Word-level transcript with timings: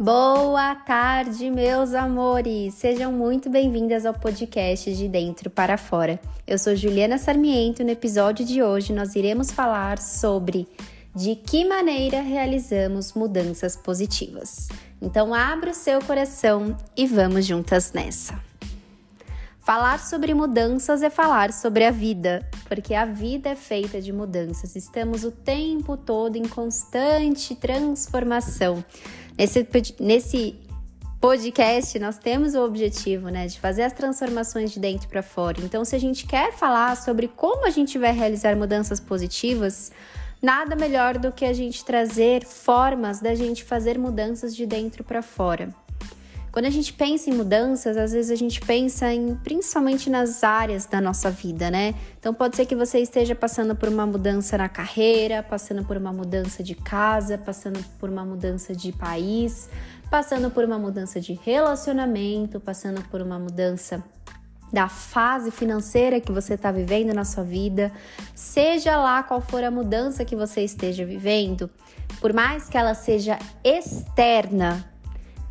Boa 0.00 0.76
tarde, 0.76 1.50
meus 1.50 1.92
amores! 1.92 2.74
Sejam 2.74 3.10
muito 3.10 3.50
bem-vindas 3.50 4.06
ao 4.06 4.14
podcast 4.14 4.94
de 4.94 5.08
Dentro 5.08 5.50
para 5.50 5.76
Fora. 5.76 6.20
Eu 6.46 6.56
sou 6.56 6.76
Juliana 6.76 7.18
Sarmiento 7.18 7.82
e 7.82 7.84
no 7.84 7.90
episódio 7.90 8.46
de 8.46 8.62
hoje 8.62 8.92
nós 8.92 9.16
iremos 9.16 9.50
falar 9.50 9.98
sobre 9.98 10.68
de 11.12 11.34
que 11.34 11.64
maneira 11.64 12.20
realizamos 12.20 13.12
mudanças 13.12 13.74
positivas. 13.74 14.68
Então, 15.02 15.34
abra 15.34 15.70
o 15.70 15.74
seu 15.74 16.00
coração 16.00 16.76
e 16.96 17.04
vamos 17.04 17.44
juntas 17.44 17.92
nessa. 17.92 18.40
Falar 19.58 19.98
sobre 19.98 20.32
mudanças 20.32 21.02
é 21.02 21.10
falar 21.10 21.52
sobre 21.52 21.84
a 21.84 21.90
vida, 21.90 22.48
porque 22.68 22.94
a 22.94 23.04
vida 23.04 23.50
é 23.50 23.56
feita 23.56 24.00
de 24.00 24.12
mudanças. 24.12 24.76
Estamos 24.76 25.24
o 25.24 25.30
tempo 25.32 25.96
todo 25.96 26.36
em 26.36 26.46
constante 26.46 27.54
transformação. 27.56 28.82
Nesse, 29.38 29.68
nesse 30.00 30.56
podcast, 31.20 31.96
nós 32.00 32.18
temos 32.18 32.56
o 32.56 32.64
objetivo 32.64 33.28
né, 33.28 33.46
de 33.46 33.60
fazer 33.60 33.82
as 33.82 33.92
transformações 33.92 34.72
de 34.72 34.80
dentro 34.80 35.08
para 35.08 35.22
fora. 35.22 35.60
Então, 35.60 35.84
se 35.84 35.94
a 35.94 35.98
gente 35.98 36.26
quer 36.26 36.52
falar 36.52 36.96
sobre 36.96 37.28
como 37.28 37.64
a 37.64 37.70
gente 37.70 37.96
vai 37.98 38.12
realizar 38.12 38.56
mudanças 38.56 38.98
positivas, 38.98 39.92
nada 40.42 40.74
melhor 40.74 41.18
do 41.18 41.30
que 41.30 41.44
a 41.44 41.52
gente 41.52 41.84
trazer 41.84 42.44
formas 42.44 43.20
da 43.20 43.32
gente 43.36 43.62
fazer 43.62 43.96
mudanças 43.96 44.56
de 44.56 44.66
dentro 44.66 45.04
para 45.04 45.22
fora. 45.22 45.72
Quando 46.50 46.64
a 46.64 46.70
gente 46.70 46.92
pensa 46.92 47.30
em 47.30 47.34
mudanças, 47.34 47.96
às 47.96 48.12
vezes 48.12 48.30
a 48.30 48.34
gente 48.34 48.60
pensa 48.60 49.12
em 49.12 49.34
principalmente 49.36 50.08
nas 50.08 50.42
áreas 50.42 50.86
da 50.86 51.00
nossa 51.00 51.30
vida, 51.30 51.70
né? 51.70 51.94
Então 52.18 52.32
pode 52.32 52.56
ser 52.56 52.66
que 52.66 52.74
você 52.74 52.98
esteja 53.00 53.34
passando 53.34 53.76
por 53.76 53.88
uma 53.88 54.06
mudança 54.06 54.56
na 54.56 54.68
carreira, 54.68 55.42
passando 55.42 55.84
por 55.84 55.96
uma 55.96 56.12
mudança 56.12 56.62
de 56.62 56.74
casa, 56.74 57.36
passando 57.36 57.84
por 57.98 58.08
uma 58.08 58.24
mudança 58.24 58.74
de 58.74 58.92
país, 58.92 59.68
passando 60.10 60.50
por 60.50 60.64
uma 60.64 60.78
mudança 60.78 61.20
de 61.20 61.34
relacionamento, 61.34 62.58
passando 62.58 63.02
por 63.08 63.20
uma 63.20 63.38
mudança 63.38 64.02
da 64.72 64.88
fase 64.88 65.50
financeira 65.50 66.20
que 66.20 66.30
você 66.30 66.54
está 66.54 66.70
vivendo 66.70 67.14
na 67.14 67.24
sua 67.24 67.44
vida, 67.44 67.90
seja 68.34 68.96
lá 68.96 69.22
qual 69.22 69.40
for 69.40 69.64
a 69.64 69.70
mudança 69.70 70.24
que 70.24 70.36
você 70.36 70.62
esteja 70.62 71.04
vivendo, 71.04 71.70
por 72.20 72.32
mais 72.32 72.68
que 72.68 72.76
ela 72.76 72.94
seja 72.94 73.38
externa, 73.64 74.84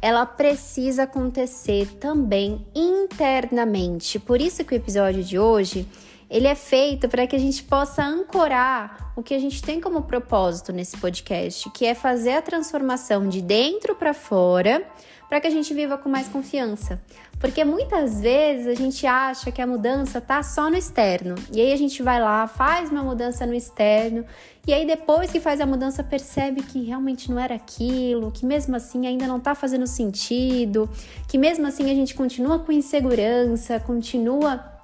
ela 0.02 0.26
precisa 0.26 1.04
acontecer 1.04 1.88
também 2.00 2.66
internamente. 2.76 4.20
Por 4.20 4.40
isso 4.40 4.64
que 4.64 4.74
o 4.74 4.78
episódio 4.78 5.24
de 5.24 5.40
hoje 5.40 5.88
ele 6.30 6.48
é 6.48 6.56
feito 6.56 7.08
para 7.08 7.26
que 7.26 7.36
a 7.36 7.40
gente 7.40 7.64
possa 7.64 8.04
ancorar 8.04 9.14
o 9.16 9.24
que 9.24 9.34
a 9.34 9.40
gente 9.40 9.62
tem 9.62 9.80
como 9.80 10.04
propósito 10.04 10.74
nesse 10.74 10.98
podcast, 10.98 11.70
que 11.72 11.86
é 11.86 11.94
fazer 11.94 12.34
a 12.34 12.42
transformação 12.42 13.28
de 13.28 13.42
dentro 13.42 13.96
para 13.96 14.14
fora, 14.14 14.86
para 15.30 15.42
que 15.42 15.48
a 15.48 15.50
gente 15.50 15.74
viva 15.74 15.98
com 15.98 16.10
mais 16.10 16.28
confiança. 16.28 17.02
Porque 17.40 17.64
muitas 17.64 18.22
vezes 18.22 18.68
a 18.68 18.74
gente 18.74 19.06
acha 19.06 19.52
que 19.52 19.62
a 19.62 19.68
mudança 19.68 20.20
tá 20.20 20.42
só 20.42 20.70
no 20.70 20.76
externo. 20.76 21.36
E 21.54 21.62
aí 21.62 21.72
a 21.72 21.78
gente 21.78 22.02
vai 22.02 22.22
lá, 22.22 22.48
faz 22.48 22.90
uma 22.90 23.04
mudança 23.04 23.46
no 23.46 23.54
externo, 23.54 24.26
e 24.66 24.74
aí 24.74 24.86
depois 24.86 25.32
que 25.32 25.40
faz 25.40 25.62
a 25.62 25.66
mudança 25.66 26.04
percebe 26.04 26.62
que 26.62 26.84
realmente 26.84 27.32
não 27.32 27.40
era 27.40 27.56
aquilo, 27.56 28.32
que 28.32 28.46
mesmo 28.46 28.76
assim 28.76 29.08
ainda 29.08 29.26
não 29.26 29.40
tá 29.40 29.56
fazendo 29.56 29.88
sentido, 29.88 30.90
que 31.28 31.38
mesmo 31.38 31.66
assim 31.66 31.90
a 31.90 31.94
gente 31.94 32.14
continua 32.14 32.60
com 32.60 32.72
insegurança, 32.72 33.80
continua 33.80 34.77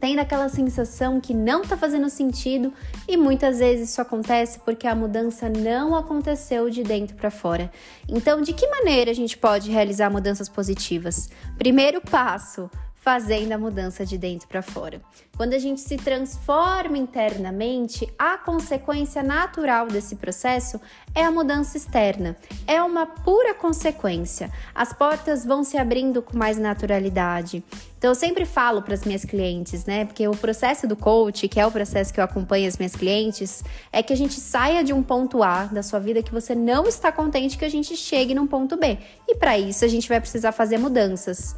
tendo 0.00 0.20
aquela 0.20 0.48
sensação 0.48 1.20
que 1.20 1.34
não 1.34 1.62
está 1.62 1.76
fazendo 1.76 2.08
sentido 2.08 2.72
e 3.06 3.16
muitas 3.16 3.58
vezes 3.58 3.90
isso 3.90 4.00
acontece 4.00 4.60
porque 4.60 4.86
a 4.86 4.94
mudança 4.94 5.48
não 5.48 5.96
aconteceu 5.96 6.70
de 6.70 6.82
dentro 6.82 7.16
para 7.16 7.30
fora. 7.30 7.70
Então, 8.08 8.40
de 8.40 8.52
que 8.52 8.66
maneira 8.68 9.10
a 9.10 9.14
gente 9.14 9.36
pode 9.36 9.70
realizar 9.70 10.10
mudanças 10.10 10.48
positivas? 10.48 11.28
Primeiro 11.56 12.00
passo, 12.00 12.70
fazendo 13.08 13.52
a 13.52 13.58
mudança 13.58 14.04
de 14.04 14.18
dentro 14.18 14.46
para 14.46 14.60
fora. 14.60 15.00
Quando 15.34 15.54
a 15.54 15.58
gente 15.58 15.80
se 15.80 15.96
transforma 15.96 16.98
internamente, 16.98 18.06
a 18.18 18.36
consequência 18.36 19.22
natural 19.22 19.86
desse 19.86 20.16
processo 20.16 20.78
é 21.14 21.24
a 21.24 21.30
mudança 21.30 21.78
externa. 21.78 22.36
É 22.66 22.82
uma 22.82 23.06
pura 23.06 23.54
consequência. 23.54 24.52
As 24.74 24.92
portas 24.92 25.42
vão 25.42 25.64
se 25.64 25.78
abrindo 25.78 26.20
com 26.20 26.36
mais 26.36 26.58
naturalidade. 26.58 27.64
Então 27.96 28.10
eu 28.10 28.14
sempre 28.14 28.44
falo 28.44 28.82
para 28.82 28.92
as 28.92 29.04
minhas 29.04 29.24
clientes, 29.24 29.86
né? 29.86 30.04
Porque 30.04 30.28
o 30.28 30.36
processo 30.36 30.86
do 30.86 30.94
coach, 30.94 31.48
que 31.48 31.58
é 31.58 31.66
o 31.66 31.70
processo 31.70 32.12
que 32.12 32.20
eu 32.20 32.24
acompanho 32.24 32.68
as 32.68 32.76
minhas 32.76 32.94
clientes, 32.94 33.64
é 33.90 34.02
que 34.02 34.12
a 34.12 34.16
gente 34.16 34.34
saia 34.34 34.84
de 34.84 34.92
um 34.92 35.02
ponto 35.02 35.42
A 35.42 35.64
da 35.64 35.82
sua 35.82 35.98
vida 35.98 36.22
que 36.22 36.30
você 36.30 36.54
não 36.54 36.86
está 36.86 37.10
contente 37.10 37.56
que 37.56 37.64
a 37.64 37.70
gente 37.70 37.96
chegue 37.96 38.34
num 38.34 38.46
ponto 38.46 38.76
B. 38.76 38.98
E 39.26 39.34
para 39.34 39.58
isso 39.58 39.82
a 39.82 39.88
gente 39.88 40.08
vai 40.10 40.20
precisar 40.20 40.52
fazer 40.52 40.76
mudanças. 40.76 41.56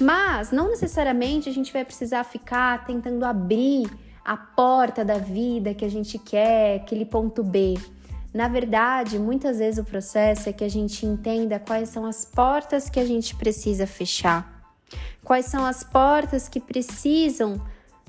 Mas 0.00 0.50
não 0.50 0.68
necessariamente 0.68 1.48
a 1.48 1.52
gente 1.52 1.72
vai 1.72 1.84
precisar 1.84 2.24
ficar 2.24 2.84
tentando 2.84 3.24
abrir 3.24 3.88
a 4.24 4.36
porta 4.36 5.04
da 5.04 5.18
vida 5.18 5.74
que 5.74 5.84
a 5.84 5.90
gente 5.90 6.18
quer, 6.18 6.76
aquele 6.76 7.04
ponto 7.04 7.42
B. 7.42 7.74
Na 8.32 8.48
verdade, 8.48 9.18
muitas 9.18 9.58
vezes 9.58 9.78
o 9.78 9.84
processo 9.84 10.48
é 10.48 10.52
que 10.52 10.64
a 10.64 10.68
gente 10.68 11.06
entenda 11.06 11.60
quais 11.60 11.90
são 11.90 12.04
as 12.04 12.24
portas 12.24 12.90
que 12.90 12.98
a 12.98 13.06
gente 13.06 13.36
precisa 13.36 13.86
fechar, 13.86 14.74
quais 15.22 15.46
são 15.46 15.64
as 15.64 15.84
portas 15.84 16.48
que 16.48 16.58
precisam 16.58 17.60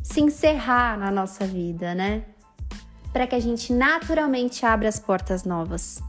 se 0.02 0.22
encerrar 0.22 0.98
na 0.98 1.12
nossa 1.12 1.46
vida, 1.46 1.94
né? 1.94 2.24
Para 3.14 3.28
que 3.28 3.36
a 3.36 3.40
gente 3.40 3.72
naturalmente 3.72 4.66
abra 4.66 4.90
as 4.90 5.00
portas 5.00 5.44
novas. 5.44 6.02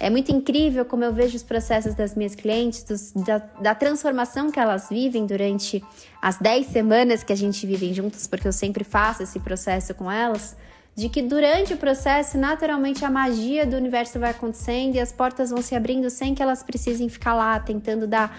É 0.00 0.10
muito 0.10 0.32
incrível 0.32 0.84
como 0.84 1.04
eu 1.04 1.12
vejo 1.12 1.36
os 1.36 1.42
processos 1.42 1.94
das 1.94 2.14
minhas 2.14 2.34
clientes, 2.34 2.82
dos, 2.82 3.12
da, 3.12 3.38
da, 3.38 3.74
transformação 3.74 4.50
que 4.50 4.58
elas 4.58 4.88
vivem 4.88 5.26
durante 5.26 5.82
as 6.20 6.38
10 6.38 6.66
semanas 6.66 7.22
que 7.22 7.32
a 7.32 7.36
gente 7.36 7.66
vive 7.66 7.92
juntas, 7.94 8.26
porque 8.26 8.46
eu 8.46 8.52
sempre 8.52 8.84
faço 8.84 9.22
esse 9.22 9.38
processo 9.38 9.94
com 9.94 10.10
elas, 10.10 10.56
de 10.96 11.08
que 11.08 11.22
durante 11.22 11.74
o 11.74 11.76
processo, 11.76 12.38
naturalmente, 12.38 13.04
a 13.04 13.10
magia 13.10 13.66
do 13.66 13.76
universo 13.76 14.18
vai 14.18 14.30
acontecendo 14.30 14.94
e 14.94 15.00
as 15.00 15.12
portas 15.12 15.50
vão 15.50 15.60
se 15.60 15.74
abrindo 15.74 16.08
sem 16.10 16.34
que 16.34 16.42
elas 16.42 16.62
precisem 16.62 17.08
ficar 17.08 17.34
lá 17.34 17.58
tentando 17.58 18.06
dar 18.06 18.36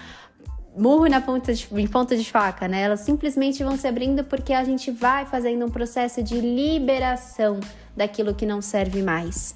murro 0.76 1.06
na 1.06 1.20
ponta 1.20 1.54
de, 1.54 1.66
em 1.72 1.86
ponta 1.86 2.16
de 2.16 2.30
faca, 2.30 2.68
né? 2.68 2.82
Elas 2.82 3.00
simplesmente 3.00 3.64
vão 3.64 3.76
se 3.76 3.86
abrindo 3.86 4.22
porque 4.24 4.52
a 4.52 4.62
gente 4.62 4.90
vai 4.90 5.24
fazendo 5.24 5.64
um 5.64 5.70
processo 5.70 6.22
de 6.22 6.38
liberação 6.40 7.60
daquilo 7.96 8.34
que 8.34 8.44
não 8.44 8.60
serve 8.60 9.02
mais. 9.02 9.54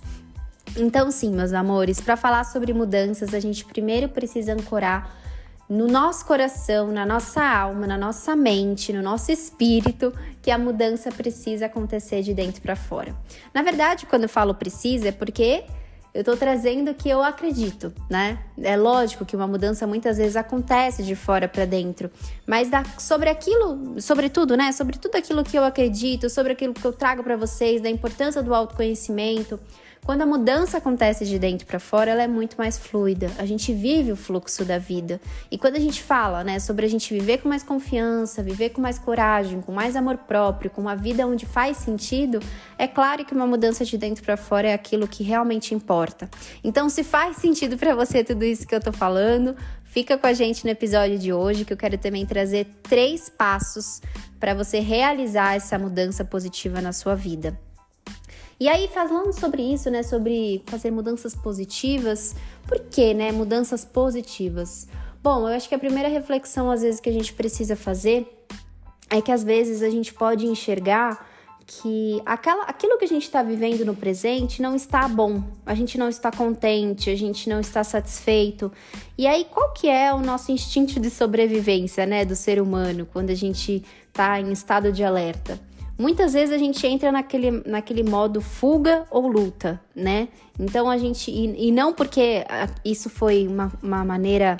Então, 0.77 1.11
sim, 1.11 1.31
meus 1.31 1.53
amores, 1.53 2.01
para 2.01 2.17
falar 2.17 2.45
sobre 2.45 2.73
mudanças, 2.73 3.35
a 3.35 3.41
gente 3.41 3.65
primeiro 3.65 4.09
precisa 4.09 4.53
ancorar 4.53 5.19
no 5.69 5.87
nosso 5.87 6.25
coração, 6.27 6.89
na 6.89 7.07
nossa 7.07 7.43
alma, 7.43 7.87
na 7.87 7.97
nossa 7.97 8.35
mente, 8.35 8.93
no 8.93 9.03
nosso 9.03 9.31
espírito, 9.31 10.13
que 10.43 10.51
a 10.51 10.59
mudança 10.59 11.13
precisa 11.13 11.67
acontecer 11.67 12.23
de 12.23 12.35
dentro 12.35 12.61
para 12.61 12.75
fora. 12.75 13.15
Na 13.55 13.63
verdade, 13.63 14.07
quando 14.07 14.25
eu 14.25 14.29
falo 14.29 14.53
precisa, 14.53 15.09
é 15.09 15.13
porque 15.13 15.65
eu 16.13 16.23
estou 16.23 16.37
trazendo 16.37 16.91
o 16.91 16.95
que 16.95 17.09
eu 17.09 17.23
acredito, 17.23 17.93
né? 18.09 18.41
É 18.61 18.77
lógico 18.77 19.25
que 19.25 19.37
uma 19.37 19.47
mudança 19.47 19.87
muitas 19.87 20.19
vezes 20.19 20.35
acontece 20.35 21.05
de 21.05 21.15
fora 21.15 21.47
para 21.47 21.65
dentro, 21.65 22.11
mas 22.45 22.69
da, 22.69 22.83
sobre 22.99 23.31
aquilo, 23.31 24.01
sobre 24.01 24.29
tudo, 24.29 24.57
né? 24.57 24.73
Sobre 24.73 24.99
tudo 24.99 25.15
aquilo 25.15 25.45
que 25.45 25.57
eu 25.57 25.63
acredito, 25.63 26.29
sobre 26.29 26.53
aquilo 26.53 26.75
que 26.75 26.85
eu 26.85 26.93
trago 26.93 27.23
para 27.23 27.37
vocês, 27.37 27.81
da 27.81 27.89
importância 27.89 28.43
do 28.43 28.53
autoconhecimento, 28.53 29.61
quando 30.11 30.23
a 30.23 30.27
mudança 30.27 30.79
acontece 30.79 31.25
de 31.25 31.39
dentro 31.39 31.65
para 31.65 31.79
fora, 31.79 32.11
ela 32.11 32.25
é 32.25 32.27
muito 32.27 32.57
mais 32.59 32.77
fluida. 32.77 33.31
A 33.39 33.47
gente 33.47 33.73
vive 33.73 34.11
o 34.11 34.17
fluxo 34.17 34.65
da 34.65 34.77
vida. 34.77 35.21
E 35.49 35.57
quando 35.57 35.77
a 35.77 35.79
gente 35.79 36.03
fala, 36.03 36.43
né, 36.43 36.59
sobre 36.59 36.85
a 36.85 36.89
gente 36.89 37.15
viver 37.15 37.39
com 37.39 37.49
mais 37.49 37.63
confiança, 37.63 38.43
viver 38.43 38.71
com 38.71 38.81
mais 38.81 38.99
coragem, 38.99 39.61
com 39.61 39.71
mais 39.71 39.95
amor 39.95 40.17
próprio, 40.17 40.69
com 40.69 40.81
uma 40.81 40.97
vida 40.97 41.25
onde 41.25 41.47
faz 41.47 41.77
sentido, 41.77 42.41
é 42.77 42.89
claro 42.89 43.25
que 43.25 43.33
uma 43.33 43.47
mudança 43.47 43.85
de 43.85 43.97
dentro 43.97 44.25
para 44.25 44.37
fora 44.37 44.71
é 44.71 44.75
aquilo 44.75 45.07
que 45.07 45.23
realmente 45.23 45.77
importa. 45.77 46.29
Então, 46.65 46.89
se 46.89 47.05
faz 47.05 47.37
sentido 47.37 47.79
para 47.79 47.95
você 47.95 48.25
tudo 48.25 48.45
isso 48.45 48.67
que 48.67 48.75
eu 48.75 48.81
tô 48.81 48.93
falando, 48.93 49.55
fica 49.85 50.19
com 50.19 50.27
a 50.27 50.33
gente 50.33 50.65
no 50.65 50.71
episódio 50.71 51.21
de 51.21 51.33
hoje, 51.33 51.65
que 51.65 51.73
eu 51.73 51.77
quero 51.77 51.97
também 51.97 52.27
trazer 52.27 52.67
três 52.83 53.31
passos 53.31 54.03
para 54.41 54.55
você 54.55 54.81
realizar 54.81 55.55
essa 55.55 55.79
mudança 55.79 56.25
positiva 56.25 56.81
na 56.81 56.93
sua 56.93 57.15
vida. 57.15 57.57
E 58.61 58.69
aí, 58.69 58.89
falando 58.89 59.33
sobre 59.33 59.63
isso, 59.63 59.91
né, 59.91 60.03
sobre 60.03 60.63
fazer 60.67 60.91
mudanças 60.91 61.35
positivas, 61.35 62.37
por 62.69 62.79
que, 62.79 63.15
né, 63.15 63.33
mudanças 63.33 63.87
positivas? 63.87 64.87
Bom, 65.23 65.49
eu 65.49 65.57
acho 65.57 65.67
que 65.67 65.75
a 65.75 65.79
primeira 65.79 66.11
reflexão, 66.11 66.71
às 66.71 66.83
vezes, 66.83 67.01
que 67.01 67.09
a 67.09 67.13
gente 67.13 67.33
precisa 67.33 67.75
fazer 67.75 68.45
é 69.09 69.23
que, 69.23 69.33
às 69.33 69.43
vezes, 69.43 69.83
a 69.83 69.89
gente 69.89 70.13
pode 70.13 70.47
enxergar 70.47 71.27
que 71.67 72.21
aquela, 72.27 72.65
aquilo 72.65 72.99
que 72.99 73.05
a 73.07 73.09
gente 73.09 73.23
está 73.23 73.43
vivendo 73.43 73.83
no 73.83 73.95
presente 73.95 74.61
não 74.61 74.77
está 74.77 75.09
bom, 75.09 75.43
a 75.65 75.75
gente 75.75 75.97
não 75.97 76.11
está 76.11 76.31
contente, 76.31 77.09
a 77.09 77.17
gente 77.17 77.49
não 77.49 77.61
está 77.61 77.83
satisfeito. 77.83 78.71
E 79.17 79.27
aí, 79.27 79.47
qual 79.51 79.73
que 79.73 79.89
é 79.89 80.13
o 80.13 80.19
nosso 80.19 80.53
instinto 80.53 81.01
de 81.01 81.09
sobrevivência, 81.09 82.05
né, 82.05 82.27
do 82.27 82.37
ser 82.37 82.61
humano, 82.61 83.09
quando 83.11 83.31
a 83.31 83.35
gente 83.35 83.83
está 84.09 84.39
em 84.39 84.53
estado 84.53 84.93
de 84.93 85.03
alerta? 85.03 85.59
Muitas 86.01 86.33
vezes 86.33 86.55
a 86.55 86.59
gente 86.59 86.85
entra 86.87 87.13
naquele, 87.13 87.63
naquele 87.67 88.03
modo 88.03 88.41
fuga 88.41 89.07
ou 89.11 89.29
luta, 89.29 89.81
né? 89.95 90.29
Então 90.59 90.91
a 90.91 90.97
gente. 90.97 91.31
E, 91.31 91.69
e 91.69 91.71
não 91.71 91.93
porque 91.93 92.45
isso 92.85 93.11
foi 93.11 93.47
uma, 93.47 93.71
uma 93.83 94.05
maneira 94.05 94.57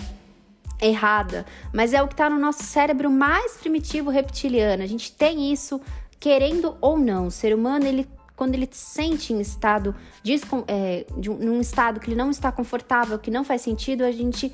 errada, 0.81 1.45
mas 1.75 1.93
é 1.93 2.03
o 2.03 2.09
que 2.09 2.15
está 2.15 2.31
no 2.31 2.39
nosso 2.39 2.63
cérebro 2.63 3.11
mais 3.11 3.57
primitivo 3.57 4.11
reptiliano. 4.11 4.83
A 4.83 4.87
gente 4.87 5.13
tem 5.13 5.53
isso 5.53 5.81
querendo 6.19 6.77
ou 6.81 6.99
não. 6.99 7.27
O 7.27 7.31
ser 7.31 7.55
humano, 7.55 7.87
ele 7.87 8.07
quando 8.37 8.55
ele 8.55 8.67
se 8.71 8.95
sente 8.95 9.35
em 9.35 9.41
estado 9.41 9.95
de, 10.23 10.41
é, 10.67 11.05
de 11.19 11.29
um, 11.29 11.37
num 11.37 11.61
estado 11.61 12.01
que 12.01 12.09
ele 12.09 12.17
não 12.17 12.31
está 12.31 12.51
confortável, 12.51 13.19
que 13.19 13.31
não 13.31 13.45
faz 13.45 13.61
sentido, 13.61 14.03
a 14.03 14.11
gente 14.11 14.51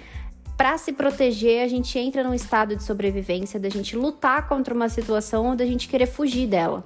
para 0.56 0.78
se 0.78 0.92
proteger, 0.92 1.62
a 1.62 1.68
gente 1.68 1.98
entra 1.98 2.24
num 2.24 2.32
estado 2.32 2.74
de 2.74 2.82
sobrevivência, 2.82 3.60
da 3.60 3.68
gente 3.68 3.94
lutar 3.94 4.48
contra 4.48 4.74
uma 4.74 4.88
situação 4.88 5.48
ou 5.48 5.56
da 5.56 5.66
gente 5.66 5.86
querer 5.88 6.06
fugir 6.06 6.46
dela. 6.46 6.84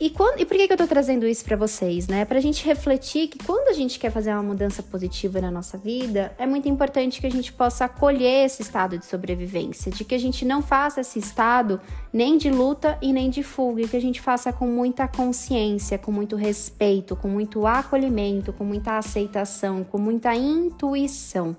E, 0.00 0.10
quando, 0.10 0.40
e 0.40 0.44
por 0.44 0.56
que, 0.56 0.66
que 0.66 0.72
eu 0.72 0.76
tô 0.76 0.88
trazendo 0.88 1.28
isso 1.28 1.44
para 1.44 1.54
vocês, 1.54 2.08
né? 2.08 2.24
Pra 2.24 2.40
gente 2.40 2.66
refletir 2.66 3.28
que 3.28 3.38
quando 3.38 3.68
a 3.68 3.72
gente 3.72 4.00
quer 4.00 4.10
fazer 4.10 4.32
uma 4.32 4.42
mudança 4.42 4.82
positiva 4.82 5.40
na 5.40 5.48
nossa 5.48 5.78
vida, 5.78 6.34
é 6.36 6.44
muito 6.44 6.68
importante 6.68 7.20
que 7.20 7.26
a 7.28 7.30
gente 7.30 7.52
possa 7.52 7.84
acolher 7.84 8.46
esse 8.46 8.62
estado 8.62 8.98
de 8.98 9.06
sobrevivência, 9.06 9.92
de 9.92 10.04
que 10.04 10.12
a 10.12 10.18
gente 10.18 10.44
não 10.44 10.60
faça 10.60 11.02
esse 11.02 11.20
estado 11.20 11.80
nem 12.12 12.36
de 12.36 12.50
luta 12.50 12.98
e 13.00 13.12
nem 13.12 13.30
de 13.30 13.44
fuga, 13.44 13.82
e 13.82 13.86
que 13.86 13.96
a 13.96 14.00
gente 14.00 14.20
faça 14.20 14.52
com 14.52 14.66
muita 14.66 15.06
consciência, 15.06 15.96
com 15.96 16.10
muito 16.10 16.34
respeito, 16.34 17.14
com 17.14 17.28
muito 17.28 17.64
acolhimento, 17.64 18.52
com 18.52 18.64
muita 18.64 18.98
aceitação, 18.98 19.84
com 19.84 19.98
muita 19.98 20.34
intuição. 20.34 21.56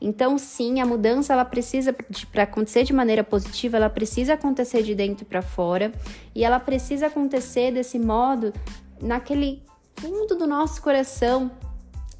Então, 0.00 0.38
sim, 0.38 0.80
a 0.80 0.86
mudança 0.86 1.32
ela 1.32 1.44
precisa 1.44 1.94
para 2.32 2.44
acontecer 2.44 2.84
de 2.84 2.92
maneira 2.92 3.22
positiva, 3.22 3.76
ela 3.76 3.90
precisa 3.90 4.34
acontecer 4.34 4.82
de 4.82 4.94
dentro 4.94 5.26
para 5.26 5.42
fora 5.42 5.92
e 6.34 6.42
ela 6.42 6.58
precisa 6.58 7.08
acontecer 7.08 7.70
desse 7.70 7.98
modo 7.98 8.52
naquele 9.00 9.62
fundo 9.96 10.34
do 10.36 10.46
nosso 10.46 10.80
coração 10.80 11.50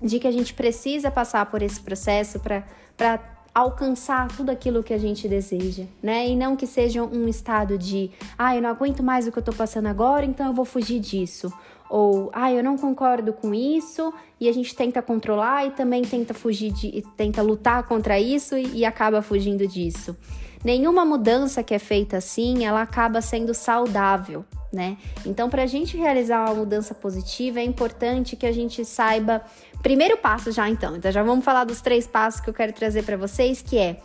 de 0.00 0.19
que 0.19 0.27
a 0.27 0.31
gente 0.31 0.53
precisa 0.53 1.11
passar 1.11 1.47
por 1.47 1.62
esse 1.62 1.81
processo 1.81 2.38
para 2.41 3.19
alcançar 3.55 4.29
tudo 4.29 4.50
aquilo 4.50 4.82
que 4.82 4.94
a 4.94 4.99
gente 4.99 5.27
deseja, 5.27 5.85
né? 6.03 6.29
E 6.29 6.37
não 6.37 6.56
que 6.56 6.67
seja 6.67 7.03
um 7.03 7.29
estado 7.29 7.77
de, 7.77 8.11
ah, 8.38 8.55
eu 8.55 8.62
não 8.62 8.71
aguento 8.71 9.03
mais 9.03 9.27
o 9.27 9.32
que 9.32 9.38
eu 9.38 9.43
tô 9.43 9.53
passando 9.53 9.87
agora, 9.87 10.25
então 10.25 10.47
eu 10.47 10.53
vou 10.53 10.65
fugir 10.65 11.00
disso 11.00 11.53
ou 11.91 12.31
ah, 12.33 12.53
eu 12.53 12.63
não 12.63 12.79
concordo 12.79 13.33
com 13.33 13.53
isso, 13.53 14.15
e 14.39 14.49
a 14.49 14.53
gente 14.53 14.75
tenta 14.77 15.03
controlar 15.03 15.67
e 15.67 15.73
também 15.73 16.03
tenta 16.03 16.33
fugir 16.33 16.73
de 16.73 17.05
tenta 17.17 17.43
lutar 17.43 17.83
contra 17.83 18.19
isso 18.19 18.57
e, 18.57 18.79
e 18.79 18.85
acaba 18.85 19.21
fugindo 19.21 19.67
disso. 19.67 20.17
Nenhuma 20.65 21.05
mudança 21.05 21.65
que 21.65 21.75
é 21.75 21.79
feita 21.79 22.19
assim, 22.19 22.65
ela 22.65 22.83
acaba 22.83 23.21
sendo 23.21 23.53
saudável, 23.53 24.45
né? 24.73 24.99
Então, 25.27 25.51
para 25.51 25.65
a 25.65 25.67
gente 25.67 25.97
realizar 25.97 26.45
uma 26.45 26.55
mudança 26.55 26.95
positiva, 26.95 27.59
é 27.59 27.65
importante 27.65 28.37
que 28.37 28.47
a 28.47 28.53
gente 28.53 28.85
saiba. 28.85 29.43
Primeiro 29.83 30.19
passo 30.19 30.53
já, 30.53 30.69
então. 30.69 30.97
Então, 30.97 31.11
já 31.11 31.23
vamos 31.23 31.45
falar 31.45 31.65
dos 31.65 31.81
três 31.81 32.07
passos 32.07 32.41
que 32.41 32.51
eu 32.51 32.55
quero 32.55 32.73
trazer 32.73 33.03
para 33.03 33.17
vocês, 33.17 33.63
que 33.63 33.79
é 33.79 34.01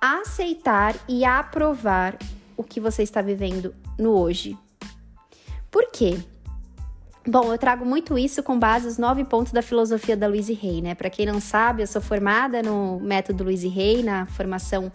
aceitar 0.00 0.94
e 1.08 1.24
aprovar 1.24 2.16
o 2.56 2.62
que 2.62 2.80
você 2.80 3.02
está 3.02 3.20
vivendo 3.20 3.74
no 3.98 4.12
hoje. 4.16 4.56
Por 5.70 5.90
quê? 5.90 6.16
Bom, 7.26 7.52
eu 7.52 7.58
trago 7.58 7.84
muito 7.84 8.18
isso 8.18 8.42
com 8.42 8.58
base 8.58 8.86
nos 8.86 8.96
nove 8.96 9.24
pontos 9.24 9.52
da 9.52 9.60
filosofia 9.60 10.16
da 10.16 10.26
Louise 10.26 10.58
Hay, 10.62 10.80
né? 10.80 10.94
Para 10.94 11.10
quem 11.10 11.26
não 11.26 11.38
sabe, 11.38 11.82
eu 11.82 11.86
sou 11.86 12.00
formada 12.00 12.62
no 12.62 12.98
método 12.98 13.44
Louise 13.44 13.68
Hay, 13.68 14.02
na 14.02 14.24
formação 14.26 14.90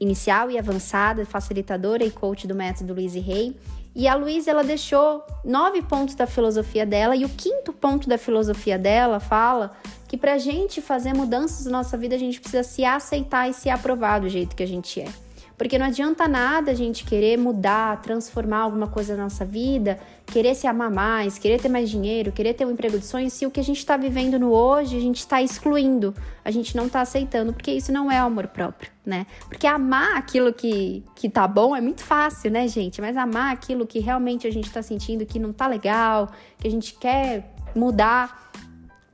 inicial 0.00 0.50
e 0.50 0.58
avançada, 0.58 1.26
facilitadora 1.26 2.02
e 2.02 2.10
coach 2.10 2.46
do 2.46 2.54
método 2.54 2.94
Louise 2.94 3.18
Hay. 3.18 3.54
E 3.94 4.08
a 4.08 4.14
Louise, 4.14 4.48
ela 4.48 4.64
deixou 4.64 5.22
nove 5.44 5.82
pontos 5.82 6.14
da 6.14 6.26
filosofia 6.26 6.86
dela, 6.86 7.14
e 7.14 7.24
o 7.24 7.28
quinto 7.28 7.70
ponto 7.70 8.08
da 8.08 8.16
filosofia 8.16 8.78
dela 8.78 9.20
fala 9.20 9.72
que 10.08 10.16
para 10.16 10.38
gente 10.38 10.80
fazer 10.80 11.14
mudanças 11.14 11.66
na 11.66 11.72
nossa 11.72 11.98
vida, 11.98 12.14
a 12.14 12.18
gente 12.18 12.40
precisa 12.40 12.62
se 12.62 12.82
aceitar 12.82 13.48
e 13.48 13.52
se 13.52 13.68
aprovar 13.68 14.20
do 14.20 14.28
jeito 14.28 14.56
que 14.56 14.62
a 14.62 14.66
gente 14.66 15.02
é. 15.02 15.25
Porque 15.56 15.78
não 15.78 15.86
adianta 15.86 16.28
nada 16.28 16.70
a 16.70 16.74
gente 16.74 17.04
querer 17.04 17.38
mudar, 17.38 18.02
transformar 18.02 18.58
alguma 18.58 18.86
coisa 18.86 19.16
na 19.16 19.24
nossa 19.24 19.44
vida, 19.44 19.98
querer 20.26 20.54
se 20.54 20.66
amar 20.66 20.90
mais, 20.90 21.38
querer 21.38 21.60
ter 21.60 21.68
mais 21.68 21.88
dinheiro, 21.88 22.30
querer 22.30 22.52
ter 22.52 22.66
um 22.66 22.72
emprego 22.72 22.98
de 22.98 23.06
sonhos, 23.06 23.32
se 23.32 23.46
o 23.46 23.50
que 23.50 23.60
a 23.60 23.64
gente 23.64 23.78
está 23.78 23.96
vivendo 23.96 24.38
no 24.38 24.50
hoje 24.50 24.96
a 24.96 25.00
gente 25.00 25.18
está 25.18 25.40
excluindo, 25.42 26.14
a 26.44 26.50
gente 26.50 26.76
não 26.76 26.86
está 26.86 27.00
aceitando, 27.00 27.52
porque 27.52 27.70
isso 27.70 27.90
não 27.90 28.10
é 28.10 28.18
amor 28.18 28.48
próprio, 28.48 28.90
né? 29.04 29.26
Porque 29.48 29.66
amar 29.66 30.16
aquilo 30.16 30.52
que, 30.52 31.02
que 31.14 31.28
tá 31.28 31.48
bom 31.48 31.74
é 31.74 31.80
muito 31.80 32.02
fácil, 32.04 32.50
né, 32.50 32.68
gente? 32.68 33.00
Mas 33.00 33.16
amar 33.16 33.52
aquilo 33.52 33.86
que 33.86 33.98
realmente 33.98 34.46
a 34.46 34.50
gente 34.50 34.66
está 34.66 34.82
sentindo 34.82 35.24
que 35.24 35.38
não 35.38 35.52
tá 35.52 35.66
legal, 35.66 36.30
que 36.58 36.68
a 36.68 36.70
gente 36.70 36.94
quer 36.98 37.54
mudar, 37.74 38.50